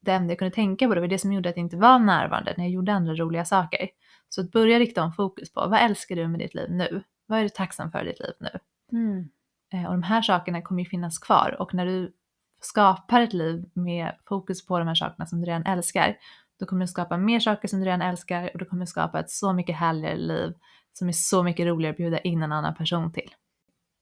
det 0.02 0.12
enda 0.12 0.32
jag 0.32 0.38
kunde 0.38 0.54
tänka 0.54 0.88
på, 0.88 0.94
det 0.94 1.00
var 1.00 1.08
det 1.08 1.18
som 1.18 1.32
gjorde 1.32 1.48
att 1.48 1.56
jag 1.56 1.64
inte 1.64 1.76
var 1.76 1.98
närvarande 1.98 2.54
när 2.56 2.64
jag 2.64 2.72
gjorde 2.72 2.92
andra 2.92 3.14
roliga 3.14 3.44
saker. 3.44 3.88
Så 4.28 4.40
att 4.40 4.50
börja 4.50 4.78
rikta 4.78 5.02
om 5.02 5.12
fokus 5.12 5.52
på, 5.52 5.68
vad 5.68 5.80
älskar 5.80 6.16
du 6.16 6.28
med 6.28 6.40
ditt 6.40 6.54
liv 6.54 6.70
nu? 6.70 7.02
Vad 7.26 7.38
är 7.38 7.42
du 7.42 7.48
tacksam 7.48 7.90
för 7.90 8.04
i 8.04 8.08
ditt 8.08 8.20
liv 8.20 8.34
nu? 8.40 8.58
Mm. 8.92 9.28
Eh, 9.72 9.86
och 9.86 9.92
de 9.92 10.02
här 10.02 10.22
sakerna 10.22 10.62
kommer 10.62 10.82
ju 10.82 10.88
finnas 10.88 11.18
kvar 11.18 11.56
och 11.58 11.74
när 11.74 11.86
du 11.86 12.12
skapar 12.60 13.20
ett 13.20 13.32
liv 13.32 13.64
med 13.74 14.16
fokus 14.28 14.66
på 14.66 14.78
de 14.78 14.88
här 14.88 14.94
sakerna 14.94 15.26
som 15.26 15.40
du 15.40 15.46
redan 15.46 15.66
älskar, 15.66 16.16
då 16.58 16.66
kommer 16.66 16.80
du 16.80 16.88
skapa 16.88 17.16
mer 17.16 17.40
saker 17.40 17.68
som 17.68 17.80
du 17.80 17.86
redan 17.86 18.02
älskar 18.02 18.50
och 18.52 18.58
du 18.58 18.64
kommer 18.64 18.86
skapa 18.86 19.20
ett 19.20 19.30
så 19.30 19.52
mycket 19.52 19.76
härligare 19.76 20.16
liv 20.16 20.52
som 20.92 21.08
är 21.08 21.12
så 21.12 21.42
mycket 21.42 21.66
roligare 21.66 21.90
att 21.90 21.96
bjuda 21.96 22.18
in 22.18 22.42
en 22.42 22.52
annan 22.52 22.74
person 22.74 23.12
till. 23.12 23.34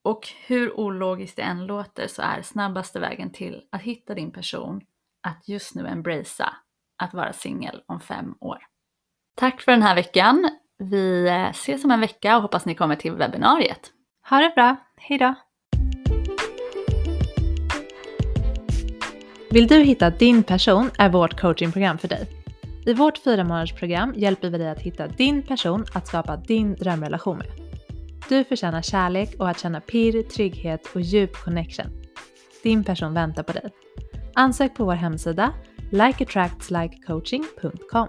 Och 0.02 0.28
hur 0.46 0.80
ologiskt 0.80 1.36
det 1.36 1.42
än 1.42 1.66
låter 1.66 2.06
så 2.06 2.22
är 2.22 2.42
snabbaste 2.42 3.00
vägen 3.00 3.32
till 3.32 3.62
att 3.72 3.82
hitta 3.82 4.14
din 4.14 4.30
person 4.30 4.80
att 5.28 5.48
just 5.48 5.74
nu 5.74 5.86
embracea 5.86 6.54
att 7.02 7.14
vara 7.14 7.32
singel 7.32 7.82
om 7.86 8.00
fem 8.00 8.34
år. 8.40 8.58
Tack 9.36 9.60
för 9.60 9.72
den 9.72 9.82
här 9.82 9.94
veckan. 9.94 10.50
Vi 10.78 11.28
ses 11.50 11.84
om 11.84 11.90
en 11.90 12.00
vecka 12.00 12.36
och 12.36 12.42
hoppas 12.42 12.66
ni 12.66 12.74
kommer 12.74 12.96
till 12.96 13.12
webbinariet. 13.12 13.92
Ha 14.30 14.38
det 14.38 14.52
bra, 14.54 14.76
hejdå! 14.96 15.34
Vill 19.50 19.66
du 19.66 19.82
hitta 19.82 20.10
din 20.10 20.42
person 20.42 20.90
är 20.98 21.08
vårt 21.08 21.40
coachingprogram 21.40 21.98
för 21.98 22.08
dig. 22.08 22.26
I 22.86 22.92
vårt 22.92 23.18
fyra 23.18 23.44
månadersprogram 23.44 24.14
hjälper 24.16 24.50
vi 24.50 24.58
dig 24.58 24.68
att 24.68 24.80
hitta 24.80 25.06
din 25.06 25.42
person 25.42 25.84
att 25.94 26.06
skapa 26.06 26.36
din 26.36 26.74
drömrelation 26.74 27.38
med. 27.38 27.46
Du 28.28 28.44
förtjänar 28.44 28.82
kärlek 28.82 29.34
och 29.38 29.48
att 29.48 29.60
känna 29.60 29.80
pirr, 29.80 30.22
trygghet 30.22 30.86
och 30.94 31.00
djup 31.00 31.36
connection. 31.44 31.86
Din 32.62 32.84
person 32.84 33.14
väntar 33.14 33.42
på 33.42 33.52
dig. 33.52 33.70
Ansök 34.34 34.74
på 34.74 34.84
vår 34.84 34.92
hemsida 34.92 35.52
likeattractslikecoaching.com 35.90 38.08